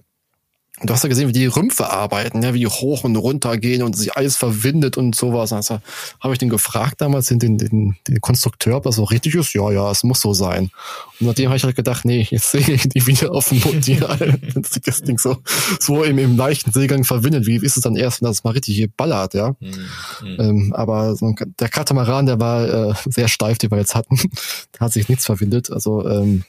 [0.80, 3.58] und du hast ja gesehen, wie die Rümpfe arbeiten, ja, wie die hoch und runter
[3.58, 5.54] gehen und sich alles verwindet und sowas.
[5.54, 5.80] Also
[6.20, 9.54] habe ich den gefragt damals, den, den, den, den Konstrukteur, ob das so richtig ist.
[9.54, 10.72] Ja, ja, es muss so sein.
[11.20, 14.18] Und nachdem habe ich halt gedacht, nee, jetzt sehe ich die wieder auf dem Mundial.
[14.54, 15.38] wenn sich das Ding so,
[15.80, 17.46] so im, im leichten Seegang verwindet.
[17.46, 19.56] Wie ist es dann erst, wenn das mal richtig ballert, ja?
[19.60, 20.40] Mhm.
[20.40, 24.18] Ähm, aber so ein, der Katamaran, der war äh, sehr steif, den wir jetzt hatten.
[24.72, 25.72] da hat sich nichts verwindet.
[25.72, 26.44] Also ähm,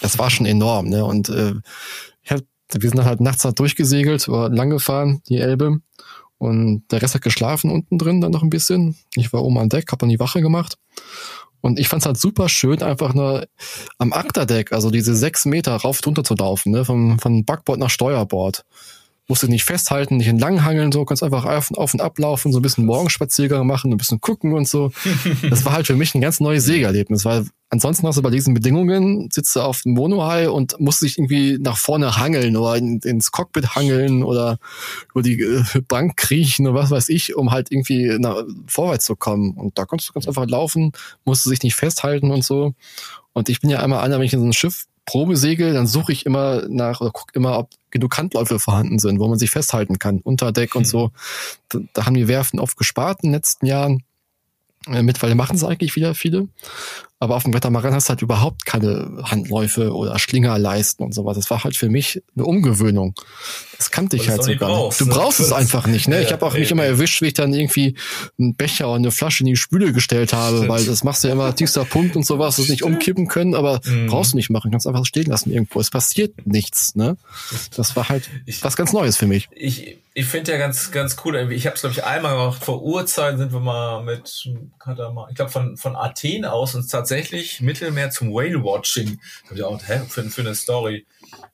[0.00, 1.04] das war schon enorm, ne?
[1.04, 1.54] Und äh,
[2.22, 5.80] ich habe wir sind halt nachts halt durchgesegelt, war lang gefahren, die Elbe.
[6.38, 8.96] Und der Rest hat geschlafen unten drin dann noch ein bisschen.
[9.16, 10.78] Ich war oben an Deck, hab dann die Wache gemacht.
[11.60, 13.46] Und ich fand's halt super schön, einfach nur
[13.98, 17.80] am Akterdeck, also diese sechs Meter rauf und runter zu laufen, ne, vom, von Backbord
[17.80, 18.64] nach Steuerbord
[19.28, 22.50] musst du nicht festhalten, nicht entlang hangeln, so, kannst einfach auf, auf und ab laufen,
[22.50, 24.90] so ein bisschen Morgenspaziergang machen, ein bisschen gucken und so.
[25.48, 28.54] Das war halt für mich ein ganz neues Segerlebnis, weil ansonsten hast du bei diesen
[28.54, 32.98] Bedingungen, sitzt du auf dem Monohai und musst dich irgendwie nach vorne hangeln oder in,
[33.00, 34.58] ins Cockpit hangeln oder
[35.12, 39.16] über die äh, Bank kriechen oder was weiß ich, um halt irgendwie nach, vorwärts zu
[39.16, 39.52] kommen.
[39.52, 40.92] Und da kannst du ganz einfach laufen,
[41.24, 42.74] musst du sich nicht festhalten und so.
[43.32, 46.12] Und ich bin ja einmal einer, wenn ich in so ein Schiff Probesegel, dann suche
[46.12, 49.98] ich immer nach oder gucke immer, ob genug Handläufe vorhanden sind, wo man sich festhalten
[49.98, 50.90] kann, Unterdeck und hm.
[50.90, 51.10] so.
[51.70, 54.02] Da, da haben die Werften oft gespart in den letzten Jahren.
[54.86, 56.48] Äh, mittlerweile machen es eigentlich wieder viele.
[57.20, 61.36] Aber auf dem Katamaran hast du halt überhaupt keine Handläufe oder Schlingerleisten und sowas.
[61.36, 63.14] Das war halt für mich eine Umgewöhnung.
[63.76, 64.70] Das kannte ich halt sogar.
[64.70, 65.14] Brauchst, du ne?
[65.14, 66.16] brauchst es einfach nicht, ne?
[66.16, 67.96] Ja, ich habe auch ey, mich immer erwischt, wie ich dann irgendwie
[68.38, 70.70] einen Becher oder eine Flasche in die Spüle gestellt habe, Stimmt.
[70.70, 73.80] weil das machst du ja immer tiefster Punkt und sowas, das nicht umkippen können, aber
[73.84, 74.06] mhm.
[74.06, 75.80] brauchst du nicht machen, kannst einfach stehen lassen irgendwo.
[75.80, 77.16] Es passiert nichts, ne?
[77.76, 79.48] Das war halt ich, was ganz Neues für mich.
[79.54, 81.36] Ich, ich finde ja ganz, ganz cool.
[81.52, 82.64] Ich habe es, glaube ich, einmal gemacht.
[82.64, 87.07] Vor Urzeiten sind wir mal mit, ich glaube, von, von Athen aus uns tatsächlich
[87.60, 89.18] Mittelmeer zum Whale-Watching.
[89.44, 91.06] Da habe ich auch, hä, für, für eine Story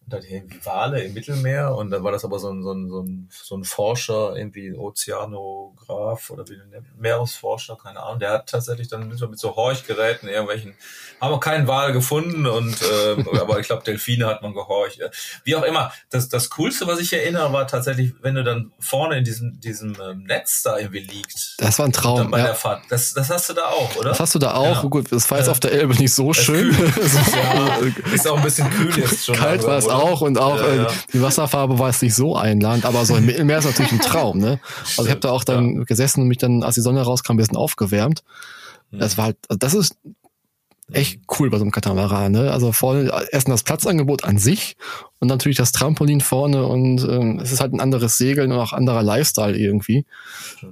[0.07, 3.03] dann irgendwie Wale im Mittelmeer und dann war das aber so ein, so ein, so
[3.03, 8.89] ein, so ein Forscher, irgendwie Ozeanograph oder wie ein Meeresforscher, keine Ahnung, der hat tatsächlich
[8.89, 10.75] dann mit so Horchgeräten irgendwelchen,
[11.20, 15.01] haben wir keinen Wal gefunden und äh, aber ich glaube Delfine hat man gehorcht.
[15.45, 19.18] Wie auch immer, das, das Coolste, was ich erinnere, war tatsächlich, wenn du dann vorne
[19.18, 21.55] in diesem, diesem ähm, Netz da irgendwie liegt.
[21.59, 22.31] Das war ein Traum.
[22.31, 22.47] Bei ja.
[22.47, 22.83] der Fahrt.
[22.89, 24.11] Das, das hast du da auch, oder?
[24.11, 24.83] Das hast du da auch.
[24.83, 24.89] Ja.
[24.89, 26.72] Gut, das war jetzt auf der Elbe nicht so schön.
[27.33, 27.79] ja,
[28.12, 29.35] ist auch ein bisschen kühl jetzt schon.
[29.35, 30.83] Kalt war es auch und auch ja, ja.
[30.85, 34.01] Äh, die Wasserfarbe war es nicht so einladend, aber so im Mittelmeer ist natürlich ein
[34.01, 34.61] Traum, ne?
[34.97, 35.85] Also ich habe da auch dann ja.
[35.85, 38.23] gesessen und mich dann, als die Sonne rauskam, ein bisschen aufgewärmt.
[38.93, 39.97] Das war halt, also das ist
[40.93, 42.53] echt cool bei so einem Katamaran, ne?
[42.53, 44.77] Also vorne erst das Platzangebot an sich
[45.19, 48.73] und natürlich das Trampolin vorne und ähm, es ist halt ein anderes Segeln und auch
[48.73, 50.05] anderer Lifestyle irgendwie.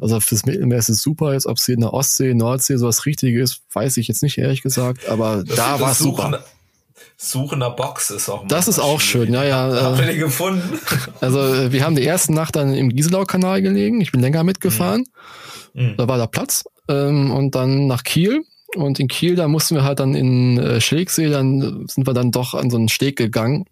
[0.00, 3.06] Also fürs Mittelmeer ist es super, jetzt ob es hier in der Ostsee, Nordsee sowas
[3.06, 6.44] Richtige ist, weiß ich jetzt nicht ehrlich gesagt, aber das da war es super.
[7.16, 9.82] Suche nach Box ist auch Das ist auch schön, ja, ja.
[9.82, 10.78] Habt ihr die gefunden?
[11.20, 14.00] Also wir haben die erste Nacht dann im Gieselau-Kanal gelegen.
[14.00, 15.04] Ich bin länger mitgefahren.
[15.74, 15.94] Mhm.
[15.96, 16.64] Da war da Platz.
[16.88, 18.42] Ähm, und dann nach Kiel.
[18.74, 22.30] Und in Kiel, da mussten wir halt dann in äh, Schilksee, dann sind wir dann
[22.30, 23.66] doch an so einen Steg gegangen.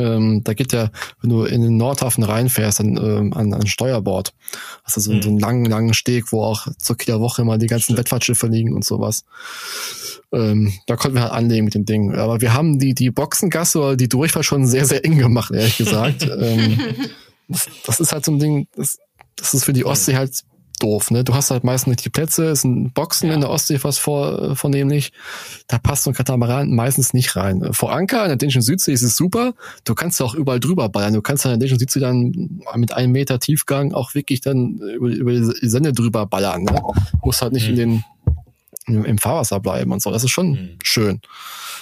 [0.00, 0.90] Ähm, da geht ja,
[1.20, 4.32] wenn du in den Nordhafen reinfährst, dann ähm, an, an Steuerbord.
[4.84, 5.22] Hast du so, mhm.
[5.22, 8.74] so einen langen, langen Steg, wo auch zur Kieler Woche mal die ganzen Wettfahrtschiffe liegen
[8.74, 9.24] und sowas.
[10.32, 12.14] Ähm, da konnten wir halt anlegen mit dem Ding.
[12.14, 15.76] Aber wir haben die, die Boxengasse oder die Durchfahrt schon sehr, sehr eng gemacht, ehrlich
[15.76, 16.22] gesagt.
[16.40, 16.78] ähm,
[17.48, 18.98] das, das, ist halt so ein Ding, das,
[19.36, 20.44] das ist für die Ostsee halt
[20.82, 21.24] doof, ne?
[21.24, 23.34] Du hast halt meistens nicht die Plätze, es sind Boxen ja.
[23.34, 25.12] in der Ostsee was vor, vornehmlich.
[25.68, 27.72] Da passt so ein Katamaran meistens nicht rein.
[27.72, 29.54] Vor Anker in der dänischen Südsee ist es super.
[29.84, 31.14] Du kannst auch überall drüber ballern.
[31.14, 35.08] Du kannst in der dänischen Südsee dann mit einem Meter Tiefgang auch wirklich dann über,
[35.08, 36.80] über die Sende drüber ballern, ne?
[37.12, 37.70] Du musst halt nicht mhm.
[37.70, 38.04] in den
[38.86, 40.10] im Fahrwasser bleiben und so.
[40.10, 40.78] Das ist schon mhm.
[40.82, 41.20] schön.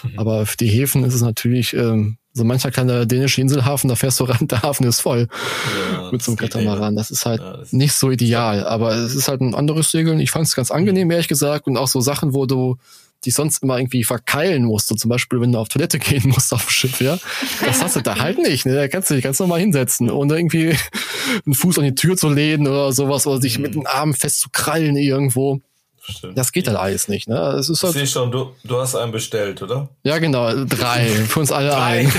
[0.02, 0.18] Mhm.
[0.18, 4.20] Aber für die Häfen ist es natürlich ähm, so mancher kleine dänische Inselhafen, da fährst
[4.20, 5.28] du ran, der Hafen ist voll
[5.92, 6.96] ja, mit so einem Katamaran.
[6.96, 10.20] Das ist halt ja, das nicht so ideal, aber es ist halt ein anderes Segeln.
[10.20, 12.76] Ich fand es ganz angenehm, ehrlich gesagt, und auch so Sachen, wo du
[13.24, 14.88] die sonst immer irgendwie verkeilen musst.
[14.88, 17.18] So zum Beispiel, wenn du auf Toilette gehen musst auf dem Schiff, ja.
[17.64, 18.74] Das hast du da halt nicht, ne?
[18.74, 20.76] Da kannst du dich ganz normal hinsetzen, ohne irgendwie
[21.46, 23.62] einen Fuß an die Tür zu lehnen oder sowas, oder sich mhm.
[23.62, 25.60] mit dem Arm festzukrallen irgendwo.
[26.08, 26.38] Stimmt.
[26.38, 27.28] Das geht halt alles nicht.
[27.28, 27.36] Ne?
[27.36, 29.88] Es ist halt ich sehe schon, du, du hast einen bestellt, oder?
[30.04, 30.64] Ja, genau.
[30.64, 31.06] Drei.
[31.28, 32.10] Für uns alle ein.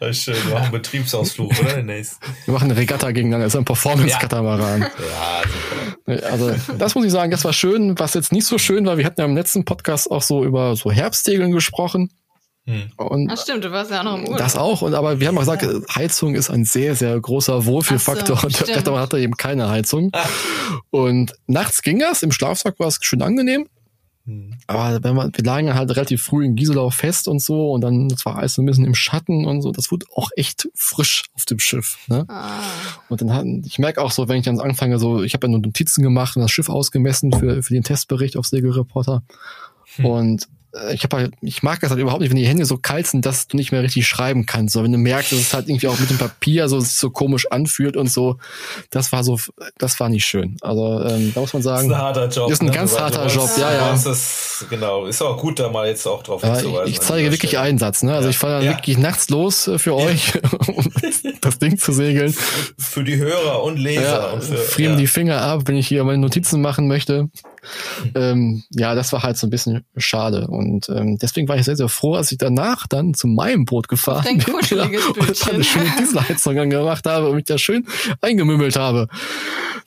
[0.00, 0.34] ja, schön.
[0.34, 1.74] Wir machen einen Betriebsausflug, oder?
[1.74, 2.18] Demnächst.
[2.46, 3.46] Wir machen eine Regatta gegeneinander.
[3.46, 4.86] Das ist ein Performance-Katamaran.
[6.06, 6.14] Ja.
[6.14, 7.98] ja, Also, das muss ich sagen, das war schön.
[7.98, 10.74] Was jetzt nicht so schön war, wir hatten ja im letzten Podcast auch so über
[10.76, 12.10] so Herbstsegeln gesprochen.
[12.68, 12.92] Hm.
[12.98, 14.36] Und Ach stimmt, du warst ja auch noch im Urlaub.
[14.36, 15.64] Das auch, und aber wir haben auch gesagt,
[15.94, 18.36] Heizung ist ein sehr, sehr großer Wohlfühlfaktor.
[18.36, 20.10] So, und der man hatte eben keine Heizung.
[20.12, 20.28] Ach.
[20.90, 23.68] Und nachts ging das, im Schlafsack war es schön angenehm.
[24.26, 24.52] Hm.
[24.66, 28.10] Aber wenn man, wir lagen halt relativ früh in Gieselau fest und so und dann
[28.10, 31.58] zwar alles ein bisschen im Schatten und so, das wurde auch echt frisch auf dem
[31.58, 31.96] Schiff.
[32.08, 32.26] Ne?
[32.28, 32.60] Ah.
[33.08, 35.52] Und dann hatten, ich merke auch so, wenn ich dann anfange, so, ich habe ja
[35.52, 39.22] nur Notizen gemacht und das Schiff ausgemessen für, für den Testbericht auf Segelreporter.
[39.96, 40.04] Hm.
[40.04, 40.48] Und
[40.92, 43.24] ich habe halt, ich mag das halt überhaupt nicht, wenn die Hände so kalt sind,
[43.24, 44.74] dass du nicht mehr richtig schreiben kannst.
[44.74, 47.50] So, wenn du merkst, dass es halt irgendwie auch mit dem Papier so, so komisch
[47.50, 48.36] anfühlt und so,
[48.90, 49.38] das war so,
[49.78, 50.56] das war nicht schön.
[50.60, 52.50] Also ähm, da muss man sagen, das ist ein harter Job.
[52.50, 52.72] Ist ein ne?
[52.72, 53.90] ganz harter weißt, Job, ja, ja.
[53.92, 56.92] Das, genau, ist auch gut, da mal jetzt auch drauf ja, hinzuweisen.
[56.92, 57.64] Ich zeige wirklich Stelle.
[57.64, 58.12] Einsatz, ne?
[58.12, 58.30] Also ja.
[58.30, 58.72] ich fahre ja.
[58.72, 60.34] wirklich nachts los äh, für euch,
[60.68, 60.84] um
[61.40, 62.34] das Ding zu segeln.
[62.78, 64.02] Für die Hörer und Leser.
[64.02, 67.30] Ja, und für, frieren die Finger ab, wenn ich hier meine Notizen machen möchte
[68.14, 70.46] ähm, ja, das war halt so ein bisschen schade.
[70.48, 73.88] Und ähm, deswegen war ich sehr, sehr froh, als ich danach dann zu meinem Boot
[73.88, 77.86] gefahren bin ja, und dann eine schöne Dieselheizung angemacht habe und mich da schön
[78.20, 79.08] eingemümmelt habe.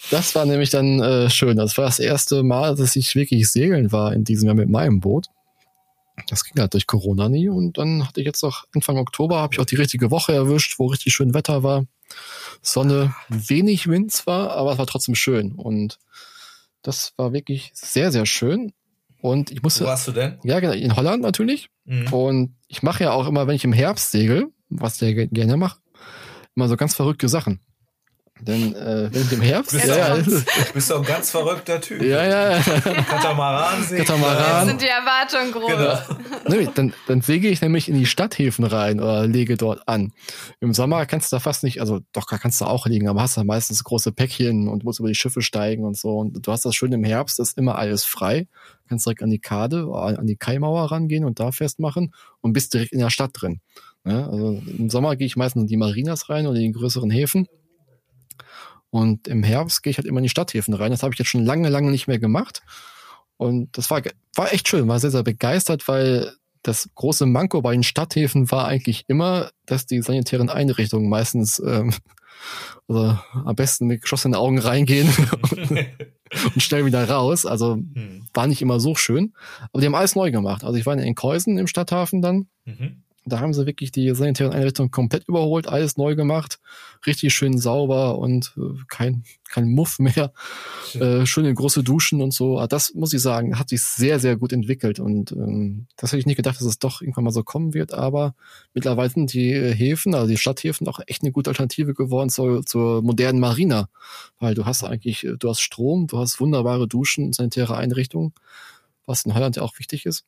[0.10, 1.58] Das war nämlich dann äh, schön.
[1.58, 5.00] Das war das erste Mal, dass ich wirklich segeln war in diesem Jahr mit meinem
[5.00, 5.28] Boot.
[6.28, 9.54] Das ging halt durch Corona nie und dann hatte ich jetzt auch Anfang Oktober habe
[9.54, 11.86] ich auch die richtige Woche erwischt, wo richtig schön Wetter war.
[12.62, 15.98] Sonne, wenig Wind zwar, aber es war trotzdem schön und
[16.82, 18.74] das war wirklich sehr, sehr schön.
[19.22, 19.84] Und ich musste.
[19.84, 20.40] Wo warst du denn?
[20.44, 21.70] Ja, genau, in Holland natürlich.
[21.86, 22.12] Mhm.
[22.12, 25.80] Und ich mache ja auch immer, wenn ich im Herbst segel, was ich gerne mache,
[26.56, 27.60] immer so ganz verrückte Sachen.
[28.42, 29.72] Denn äh, wenn ich im Herbst.
[29.72, 30.24] Bist, ja, ja,
[30.74, 32.02] bist doch ein ganz verrückter Typ.
[32.02, 32.60] Ja, ja.
[32.60, 34.06] Katamaran segeln.
[34.06, 34.58] Katamaran.
[34.60, 35.72] Jetzt sind die Erwartungen groß.
[36.48, 36.72] Genau.
[36.74, 40.12] Dann, dann säge ich nämlich in die Stadthäfen rein oder lege dort an.
[40.60, 43.22] Im Sommer kannst du da fast nicht, also doch, da kannst du auch liegen, aber
[43.22, 46.18] hast da meistens große Päckchen und musst über die Schiffe steigen und so.
[46.18, 48.48] Und du hast das schön im Herbst, ist immer alles frei.
[48.89, 52.92] Kannst direkt an die Kade, an die Kaimauer rangehen und da festmachen und bist direkt
[52.92, 53.62] in der Stadt drin.
[54.04, 57.12] Ja, also im Sommer gehe ich meistens in die Marinas rein oder in die größeren
[57.12, 57.48] Häfen
[58.92, 60.92] und im Herbst gehe ich halt immer in die Stadthäfen rein.
[60.92, 62.62] Das habe ich jetzt schon lange, lange nicht mehr gemacht.
[63.38, 64.02] Und das war,
[64.36, 68.68] war echt schön, war sehr, sehr begeistert, weil das große Manko bei den Stadthäfen war
[68.68, 71.94] eigentlich immer, dass die sanitären Einrichtungen meistens ähm,
[72.88, 75.10] also am besten mit geschlossenen Augen reingehen
[76.54, 77.46] und schnell wieder raus.
[77.46, 78.28] Also hm.
[78.34, 79.34] war nicht immer so schön.
[79.72, 80.64] Aber die haben alles neu gemacht.
[80.64, 82.48] Also ich war in Enkhäusen im Stadthafen dann.
[82.66, 83.04] Mhm.
[83.24, 86.60] Da haben sie wirklich die sanitären Einrichtungen komplett überholt, alles neu gemacht,
[87.06, 90.34] richtig schön sauber und äh, kein, kein Muff mehr,
[90.96, 92.58] äh, schöne große Duschen und so.
[92.58, 96.20] Aber das muss ich sagen, hat sich sehr, sehr gut entwickelt und ähm, das hätte
[96.20, 98.34] ich nicht gedacht, dass es doch irgendwann mal so kommen wird, aber
[98.74, 103.04] mittlerweile sind die Häfen, also die Stadthäfen auch echt eine gute Alternative geworden zur, zur
[103.04, 103.88] modernen Marina,
[104.40, 108.34] weil du hast eigentlich, du hast Strom, du hast wunderbare Duschen, sanitäre Einrichtungen,
[109.06, 110.26] was in Holland ja auch wichtig ist.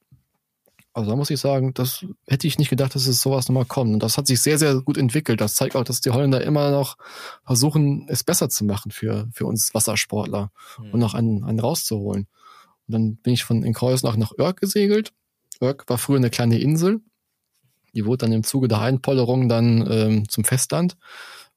[0.94, 3.94] Also da muss ich sagen, das hätte ich nicht gedacht, dass es sowas nochmal kommt.
[3.94, 5.42] Und das hat sich sehr, sehr gut entwickelt.
[5.42, 6.98] Das zeigt auch, dass die Holländer immer noch
[7.44, 10.92] versuchen, es besser zu machen für, für uns Wassersportler mhm.
[10.92, 12.28] und noch einen, einen rauszuholen.
[12.88, 15.14] Und dann bin ich von Enkreuz nach, nach Örk gesegelt.
[15.62, 17.02] Örk war früher eine kleine Insel.
[17.96, 20.96] Die wurde dann im Zuge der Einpollerung dann ähm, zum Festland,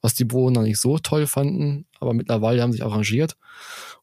[0.01, 1.87] was die Bewohner nicht so toll fanden.
[2.01, 3.37] Aber mittlerweile haben sich arrangiert.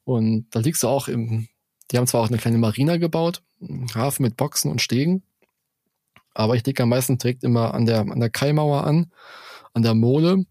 [0.04, 1.48] Und da liegst du auch im,
[1.90, 3.42] die haben zwar auch eine kleine Marina gebaut,
[3.95, 5.24] Hafen mit Boxen und Stegen.
[6.34, 9.11] Aber ich lege am meisten direkt immer an der, an der Kaimauer an,
[9.74, 10.45] an der Mole.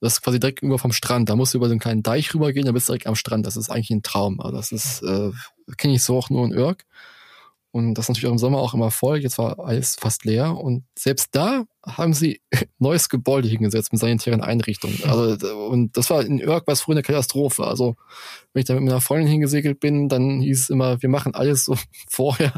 [0.00, 1.28] Das ist quasi direkt über vom Strand.
[1.28, 3.46] Da musst du über den kleinen Deich rübergehen, dann bist du direkt am Strand.
[3.46, 4.40] Das ist eigentlich ein Traum.
[4.40, 5.30] Also das ist, äh,
[5.76, 6.84] kenne ich so auch nur in Irk.
[7.76, 9.18] Und das ist natürlich auch im Sommer auch immer voll.
[9.18, 10.56] Jetzt war alles fast leer.
[10.56, 12.40] Und selbst da haben sie
[12.78, 14.98] neues Gebäude hingesetzt mit sanitären Einrichtungen.
[15.04, 15.36] Also,
[15.68, 17.66] und das war in Irk was früher eine Katastrophe.
[17.66, 17.96] Also,
[18.54, 21.66] wenn ich da mit meiner Freundin hingesegelt bin, dann hieß es immer, wir machen alles
[21.66, 21.76] so
[22.08, 22.54] vorher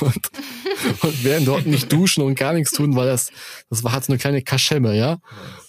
[0.00, 0.30] und,
[1.00, 3.30] und werden dort nicht duschen und gar nichts tun, weil das,
[3.70, 5.18] das war halt so eine kleine Kaschemme, ja.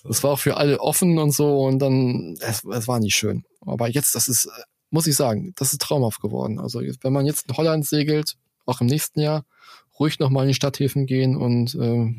[0.05, 3.43] Das war auch für alle offen und so und dann, es, es war nicht schön.
[3.61, 4.49] Aber jetzt, das ist,
[4.89, 6.57] muss ich sagen, das ist traumhaft geworden.
[6.57, 8.37] Also, wenn man jetzt in Holland segelt,
[8.67, 9.45] auch im nächsten Jahr
[9.99, 12.13] ruhig nochmal in die Stadthäfen gehen und äh,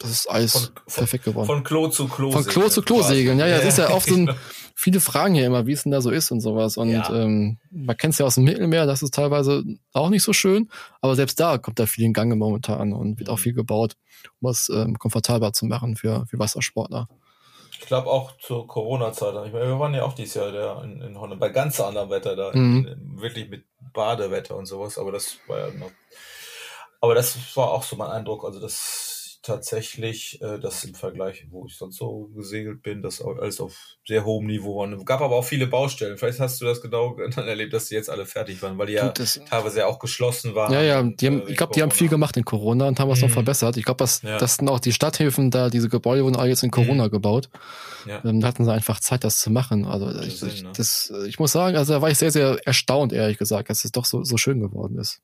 [0.00, 1.46] das ist alles von, perfekt geworden.
[1.46, 2.30] Von Klo zu Klo.
[2.32, 3.38] Von Klo zu Klo segeln.
[3.38, 4.34] Ja, ja, das ist ja oft so ein,
[4.74, 6.78] viele Fragen hier immer, wie es denn da so ist und sowas.
[6.78, 7.12] Und ja.
[7.12, 9.62] ähm, man kennt es ja aus dem Mittelmeer, das ist teilweise
[9.92, 10.70] auch nicht so schön,
[11.02, 13.42] aber selbst da kommt da viel in Gange momentan und wird auch mhm.
[13.42, 13.96] viel gebaut,
[14.40, 17.06] um es ähm, komfortabler zu machen für, für Wassersportler.
[17.80, 19.34] Ich glaube auch zur Corona-Zeit.
[19.46, 22.10] Ich meine, wir waren ja auch dieses Jahr da in, in Holland bei ganz anderem
[22.10, 22.86] Wetter da, mhm.
[22.86, 23.64] in, wirklich mit
[23.94, 25.90] Badewetter und sowas, aber das war ja noch.
[27.00, 28.44] Aber das war auch so mein Eindruck.
[28.44, 29.09] Also das
[29.42, 34.24] tatsächlich äh, das im Vergleich, wo ich sonst so gesegelt bin, das alles auf sehr
[34.24, 34.92] hohem Niveau war.
[34.92, 36.18] Es gab aber auch viele Baustellen.
[36.18, 38.94] Vielleicht hast du das genau dann erlebt, dass die jetzt alle fertig waren, weil die
[38.94, 40.72] ja teilweise auch geschlossen waren.
[40.72, 43.20] Ja, ja, haben, äh, ich glaube, die haben viel gemacht in Corona und haben was
[43.20, 43.28] mhm.
[43.28, 43.76] noch verbessert.
[43.78, 44.36] Ich glaube, das, ja.
[44.36, 47.10] das sind auch die Stadthilfen da, diese Gebäude wurden alle jetzt in Corona mhm.
[47.10, 47.48] gebaut.
[48.06, 48.22] Ja.
[48.24, 49.86] Ähm, da hatten sie einfach Zeit, das zu machen.
[49.86, 50.72] Also ich, Sinn, ich, ne?
[50.76, 53.92] das, ich muss sagen, also da war ich sehr, sehr erstaunt, ehrlich gesagt, dass es
[53.92, 55.20] doch so, so schön geworden ist.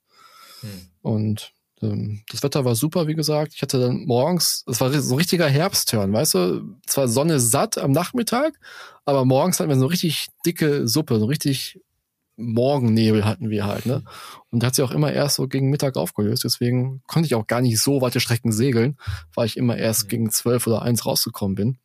[0.62, 0.88] Mhm.
[1.02, 1.52] Und
[1.92, 3.52] ähm, das Wetter war super, wie gesagt.
[3.54, 6.76] Ich hatte dann morgens, es war so ein richtiger Herbsthörn, weißt du?
[6.86, 8.58] Zwar Sonne satt am Nachmittag,
[9.04, 11.80] aber morgens hatten wir so richtig dicke Suppe, so richtig
[12.36, 14.02] Morgennebel hatten wir halt, ne?
[14.50, 17.62] Und hat sich auch immer erst so gegen Mittag aufgelöst, deswegen konnte ich auch gar
[17.62, 18.98] nicht so weite Strecken segeln,
[19.34, 20.08] weil ich immer erst mhm.
[20.08, 21.78] gegen zwölf oder eins rausgekommen bin.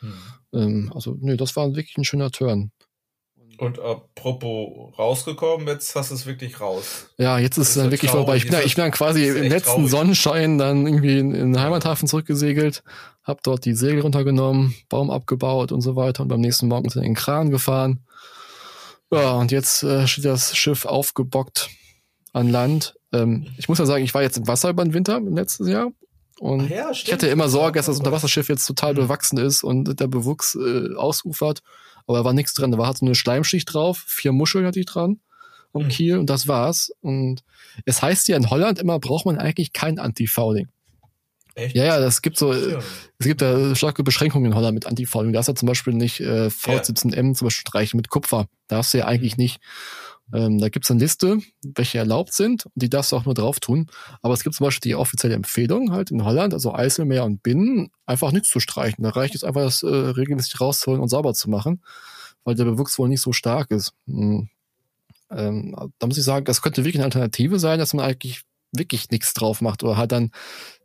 [0.00, 0.14] Mhm.
[0.52, 2.70] Ähm, also, nö, das war wirklich ein schöner Turn.
[3.60, 7.10] Und apropos rausgekommen, jetzt hast du es wirklich raus.
[7.18, 8.36] Ja, jetzt ist es dann wirklich vorbei.
[8.36, 9.90] Ich bin, ich bin dann quasi im letzten traurig.
[9.90, 12.82] Sonnenschein dann irgendwie in, in den Heimathafen zurückgesegelt,
[13.22, 17.02] hab dort die Segel runtergenommen, Baum abgebaut und so weiter und beim nächsten Morgen sind
[17.02, 18.00] in den Kran gefahren.
[19.12, 21.68] Ja, und jetzt äh, steht das Schiff aufgebockt
[22.32, 22.94] an Land.
[23.12, 25.68] Ähm, ich muss ja sagen, ich war jetzt im Wasser über den Winter im letzten
[25.68, 25.90] Jahr
[26.38, 30.06] und ja, ich hatte immer Sorge, dass das Unterwasserschiff jetzt total bewachsen ist und der
[30.06, 31.60] Bewuchs äh, ausufert
[32.06, 32.70] aber da war nichts dran.
[32.70, 35.20] Da war halt so eine Schleimschicht drauf, vier Muscheln hatte ich dran
[35.72, 35.88] am mhm.
[35.88, 36.92] Kiel und das war's.
[37.00, 37.42] Und
[37.84, 40.68] es heißt ja in Holland immer, braucht man eigentlich kein Anti-Fouling.
[41.54, 41.74] Echt?
[41.74, 42.78] Ja, ja, das gibt so, ja.
[43.18, 45.32] es gibt da starke Beschränkungen in Holland mit Anti-Fouling.
[45.32, 47.34] Da hast du ja zum Beispiel nicht äh, V17M ja.
[47.34, 48.46] zum Beispiel streichen mit Kupfer.
[48.68, 49.44] Da hast du ja eigentlich mhm.
[49.44, 49.60] nicht.
[50.32, 53.60] Ähm, da gibt's eine Liste, welche erlaubt sind und die darfst du auch nur drauf
[53.60, 53.86] tun.
[54.22, 57.90] Aber es gibt zum Beispiel die offizielle Empfehlung halt in Holland, also Eiselmeer und Binnen,
[58.06, 59.02] einfach nichts zu streichen.
[59.04, 61.82] Da reicht es einfach, das äh, regelmäßig rauszuholen und sauber zu machen,
[62.44, 63.92] weil der Bewuchs wohl nicht so stark ist.
[64.06, 64.48] Hm.
[65.30, 69.10] Ähm, da muss ich sagen, das könnte wirklich eine Alternative sein, dass man eigentlich wirklich
[69.10, 70.30] nichts drauf macht oder halt dann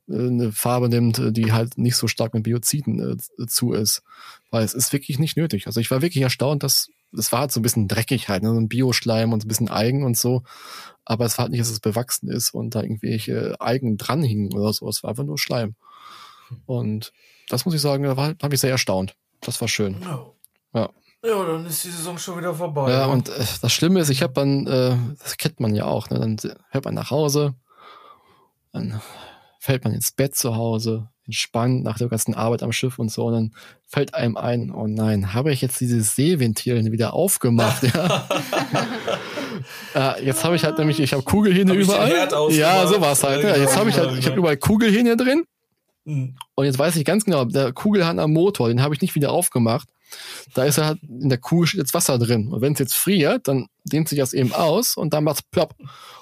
[0.07, 4.03] äh, eine Farbe nimmt, die halt nicht so stark mit Bioziden äh, zu ist.
[4.51, 5.67] Weil es ist wirklich nicht nötig.
[5.67, 8.49] Also ich war wirklich erstaunt, dass es war halt so ein bisschen dreckig halt, ne?
[8.49, 10.43] so ein Bioschleim und so ein bisschen Eigen und so.
[11.05, 14.73] Aber es war halt nicht, dass es bewachsen ist und da irgendwelche Eigen dranhingen oder
[14.73, 14.87] so.
[14.87, 15.75] Es war einfach nur Schleim.
[16.65, 17.11] Und
[17.49, 19.15] das muss ich sagen, da habe ich sehr erstaunt.
[19.41, 20.01] Das war schön.
[20.01, 20.25] Ja.
[21.25, 22.91] Ja, dann ist die Saison schon wieder vorbei.
[22.91, 26.09] Ja, und äh, das Schlimme ist, ich habe dann, äh, das kennt man ja auch,
[26.11, 26.19] ne?
[26.19, 26.37] dann
[26.69, 27.55] hört man nach Hause,
[28.71, 29.01] dann
[29.59, 33.25] fällt man ins Bett zu Hause, entspannt nach der ganzen Arbeit am Schiff und so.
[33.25, 33.53] Und dann
[33.85, 37.83] fällt einem ein, oh nein, habe ich jetzt dieses Seeventil wieder aufgemacht?
[37.93, 38.27] ja.
[39.93, 42.51] ja, jetzt habe ich halt nämlich, ich habe Kugelhähne hab überall.
[42.51, 43.43] Ja, so war es halt.
[43.43, 45.45] Ja, jetzt habe ich halt, ich habe überall Kugelhähne drin.
[46.05, 46.35] Mhm.
[46.53, 49.31] Und jetzt weiß ich ganz genau, der Kugelhahn am Motor, den habe ich nicht wieder
[49.31, 49.89] aufgemacht.
[50.53, 52.51] Da ist halt in der steht jetzt Wasser drin.
[52.51, 55.75] Und wenn es jetzt friert, dann dehnt sich das eben aus und dann macht's plopp.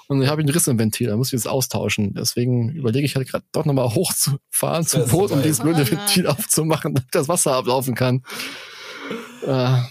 [0.08, 2.12] Und dann habe ich einen Riss im Ventil, da muss ich das austauschen.
[2.14, 6.94] Deswegen überlege ich halt gerade doch nochmal hochzufahren zum Boot, um dieses blöde Ventil aufzumachen,
[6.94, 8.22] damit das Wasser ablaufen kann.
[9.46, 9.88] Äh, ah,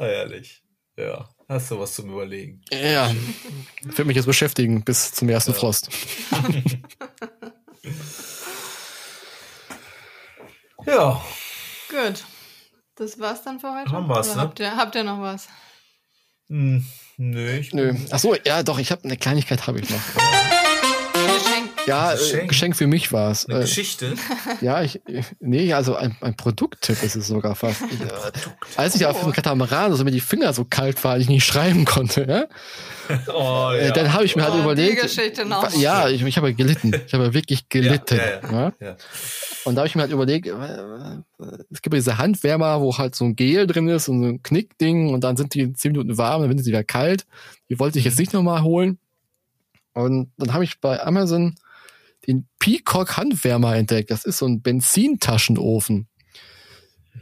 [0.00, 0.62] ehrlich.
[0.96, 2.62] Ja, hast du was zum Überlegen.
[2.72, 3.12] Ja,
[3.80, 5.58] ich werde mich jetzt beschäftigen bis zum ersten ja.
[5.58, 5.90] Frost.
[10.86, 11.22] ja.
[11.88, 12.24] Gut.
[12.98, 13.92] Das war's dann für heute.
[13.92, 14.42] Haben wir's, ne?
[14.42, 15.48] habt, ihr, habt ihr noch was?
[16.48, 16.84] Hm,
[17.16, 17.50] nö.
[17.52, 17.94] Ich nö.
[18.10, 20.00] Ach so, ja, doch, ich habe eine Kleinigkeit habe ich noch.
[21.88, 22.08] Geschenk.
[22.08, 23.46] Ja, Geschenk, äh, Geschenk für mich war es.
[23.46, 24.14] Eine äh, Geschichte?
[24.60, 25.00] Ja, ich,
[25.40, 27.82] nee, also ein, ein Produkttipp ist es sogar fast.
[28.76, 29.10] Als ich oh.
[29.10, 32.44] auf dem Katamaran, also mir die Finger so kalt waren, ich nicht schreiben konnte, ja?
[33.32, 33.92] Oh, äh, ja.
[33.92, 35.00] Dann habe ich mir halt oh, überlegt.
[35.76, 36.92] Ja, ich, ich habe gelitten.
[37.06, 38.16] Ich habe wirklich gelitten.
[38.16, 38.96] Ja, ja, ja.
[39.64, 40.52] Und da habe ich mir halt überlegt, äh,
[41.70, 45.12] es gibt diese Handwärmer, wo halt so ein Gel drin ist und so ein Knickding
[45.12, 47.26] und dann sind die zehn Minuten warm, dann werden sie wieder kalt.
[47.68, 48.98] Die wollte ich jetzt nicht nochmal holen.
[49.94, 51.56] Und dann habe ich bei Amazon
[52.28, 54.10] den Peacock Handwärmer entdeckt.
[54.10, 56.08] Das ist so ein Benzintaschenofen.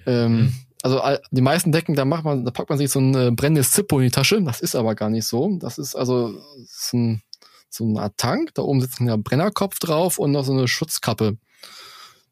[0.05, 0.55] Ähm, mhm.
[0.83, 1.01] also
[1.31, 3.99] die meisten Decken, da macht man, da packt man sich so ein äh, brennendes Zippo
[3.99, 4.43] in die Tasche.
[4.43, 5.57] Das ist aber gar nicht so.
[5.59, 7.23] Das ist also ist ein,
[7.71, 8.53] so eine Art Tank.
[8.55, 11.39] Da oben sitzt ein Brennerkopf drauf und noch so eine Schutzkappe.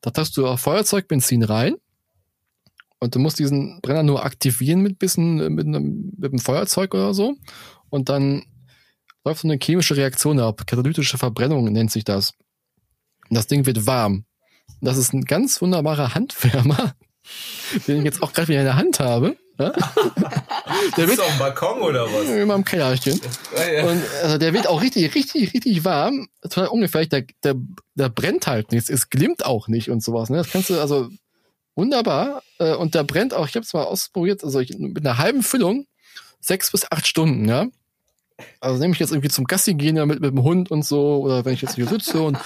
[0.00, 1.76] Da tust du Feuerzeugbenzin rein
[2.98, 7.14] und du musst diesen Brenner nur aktivieren mit bisschen mit einem, mit einem Feuerzeug oder
[7.14, 7.36] so
[7.88, 8.44] und dann
[9.24, 10.66] läuft so eine chemische Reaktion ab.
[10.66, 12.34] Katalytische Verbrennung nennt sich das.
[13.34, 14.24] Das Ding wird warm.
[14.80, 16.94] Das ist ein ganz wunderbarer Handwärmer,
[17.86, 19.36] den ich jetzt auch gerade wieder in der Hand habe.
[19.58, 19.70] Ja?
[20.96, 22.28] der wird auf dem Balkon oder was?
[22.28, 23.20] Immer im Kellerchen.
[23.20, 26.28] Und also der wird auch richtig, richtig, richtig warm.
[26.42, 27.10] Total ungefährlich.
[27.10, 27.54] Der, der,
[27.94, 28.90] der brennt halt nichts.
[28.90, 30.28] Es glimmt auch nicht und sowas.
[30.28, 30.38] Ne?
[30.38, 31.08] Das kannst du also
[31.76, 32.42] wunderbar.
[32.58, 33.48] Äh, und der brennt auch.
[33.48, 34.42] Ich habe es mal ausprobiert.
[34.42, 35.86] Also ich, mit einer halben Füllung
[36.40, 37.48] sechs bis acht Stunden.
[37.48, 37.66] Ja.
[38.60, 41.20] Also nehme ich jetzt irgendwie zum Gassi gehen ja, mit, mit dem Hund und so,
[41.22, 42.38] oder wenn ich jetzt hier sitze und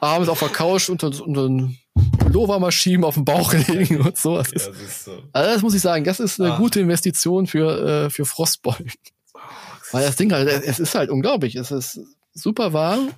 [0.00, 1.68] abends auf der Couch unter, unter
[2.18, 4.36] Pullover schieben, auf dem Bauch legen und so.
[4.36, 5.22] Das, ist, ja, das, so.
[5.32, 6.56] also das muss ich sagen, das ist eine ah.
[6.58, 8.90] gute Investition für, äh, für Frostbeulen.
[9.92, 11.54] Weil das Ding halt, es ist halt unglaublich.
[11.54, 12.00] Es ist
[12.34, 13.10] super warm,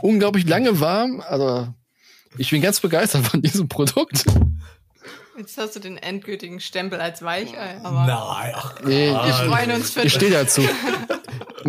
[0.00, 1.20] unglaublich lange warm.
[1.26, 1.68] Also
[2.36, 4.24] ich bin ganz begeistert von diesem Produkt.
[5.36, 7.80] Jetzt hast du den endgültigen Stempel als Weichei.
[7.82, 10.62] Aber Nein, ach, nee, wir freuen uns für Ich stehe dazu.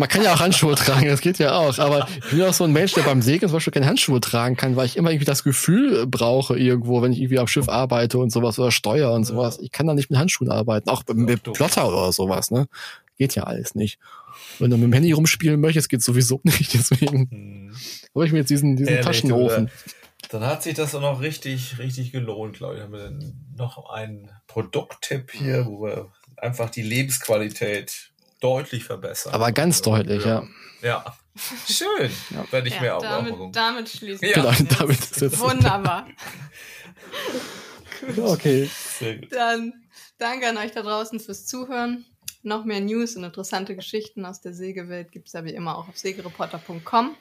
[0.00, 1.78] Man kann ja auch Handschuhe tragen, das geht ja auch.
[1.78, 4.56] Aber ich bin auch so ein Mensch, der beim Segeln zum Beispiel keine Handschuhe tragen
[4.56, 8.16] kann, weil ich immer irgendwie das Gefühl brauche irgendwo, wenn ich irgendwie am Schiff arbeite
[8.16, 9.58] und sowas oder steuere und sowas.
[9.60, 12.66] Ich kann da nicht mit Handschuhen arbeiten, auch mit Plotter oder sowas, ne?
[13.18, 13.98] Geht ja alles nicht.
[14.58, 16.72] Wenn du mit dem Handy rumspielen möchtest, geht sowieso nicht.
[16.72, 17.76] Deswegen hm.
[18.14, 19.70] habe ich mir jetzt diesen, diesen Taschenofen.
[20.30, 22.80] Dann hat sich das auch noch richtig, richtig gelohnt, glaube ich.
[22.80, 23.12] Haben wir
[23.54, 28.09] noch einen Produkttipp hier, wo wir einfach die Lebensqualität
[28.40, 29.32] deutlich verbessern.
[29.32, 30.42] Aber ganz also, deutlich, ja.
[30.82, 31.04] Ja.
[31.68, 32.10] Schön.
[32.30, 32.44] Ja.
[32.50, 34.34] Wenn ich ja, mehr damit, damit schließen ja.
[34.34, 36.06] Genau, damit ist jetzt Wunderbar.
[38.16, 38.70] okay.
[39.30, 39.72] Dann
[40.18, 42.04] danke an euch da draußen fürs Zuhören.
[42.42, 45.88] Noch mehr News und interessante Geschichten aus der Sägewelt gibt es ja wie immer auch
[45.88, 47.16] auf sägereporter.com.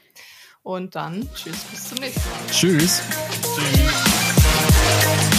[0.63, 2.39] Und dann tschüss, bis zum nächsten Mal.
[2.51, 3.01] Tschüss.
[3.55, 5.38] Tschüss.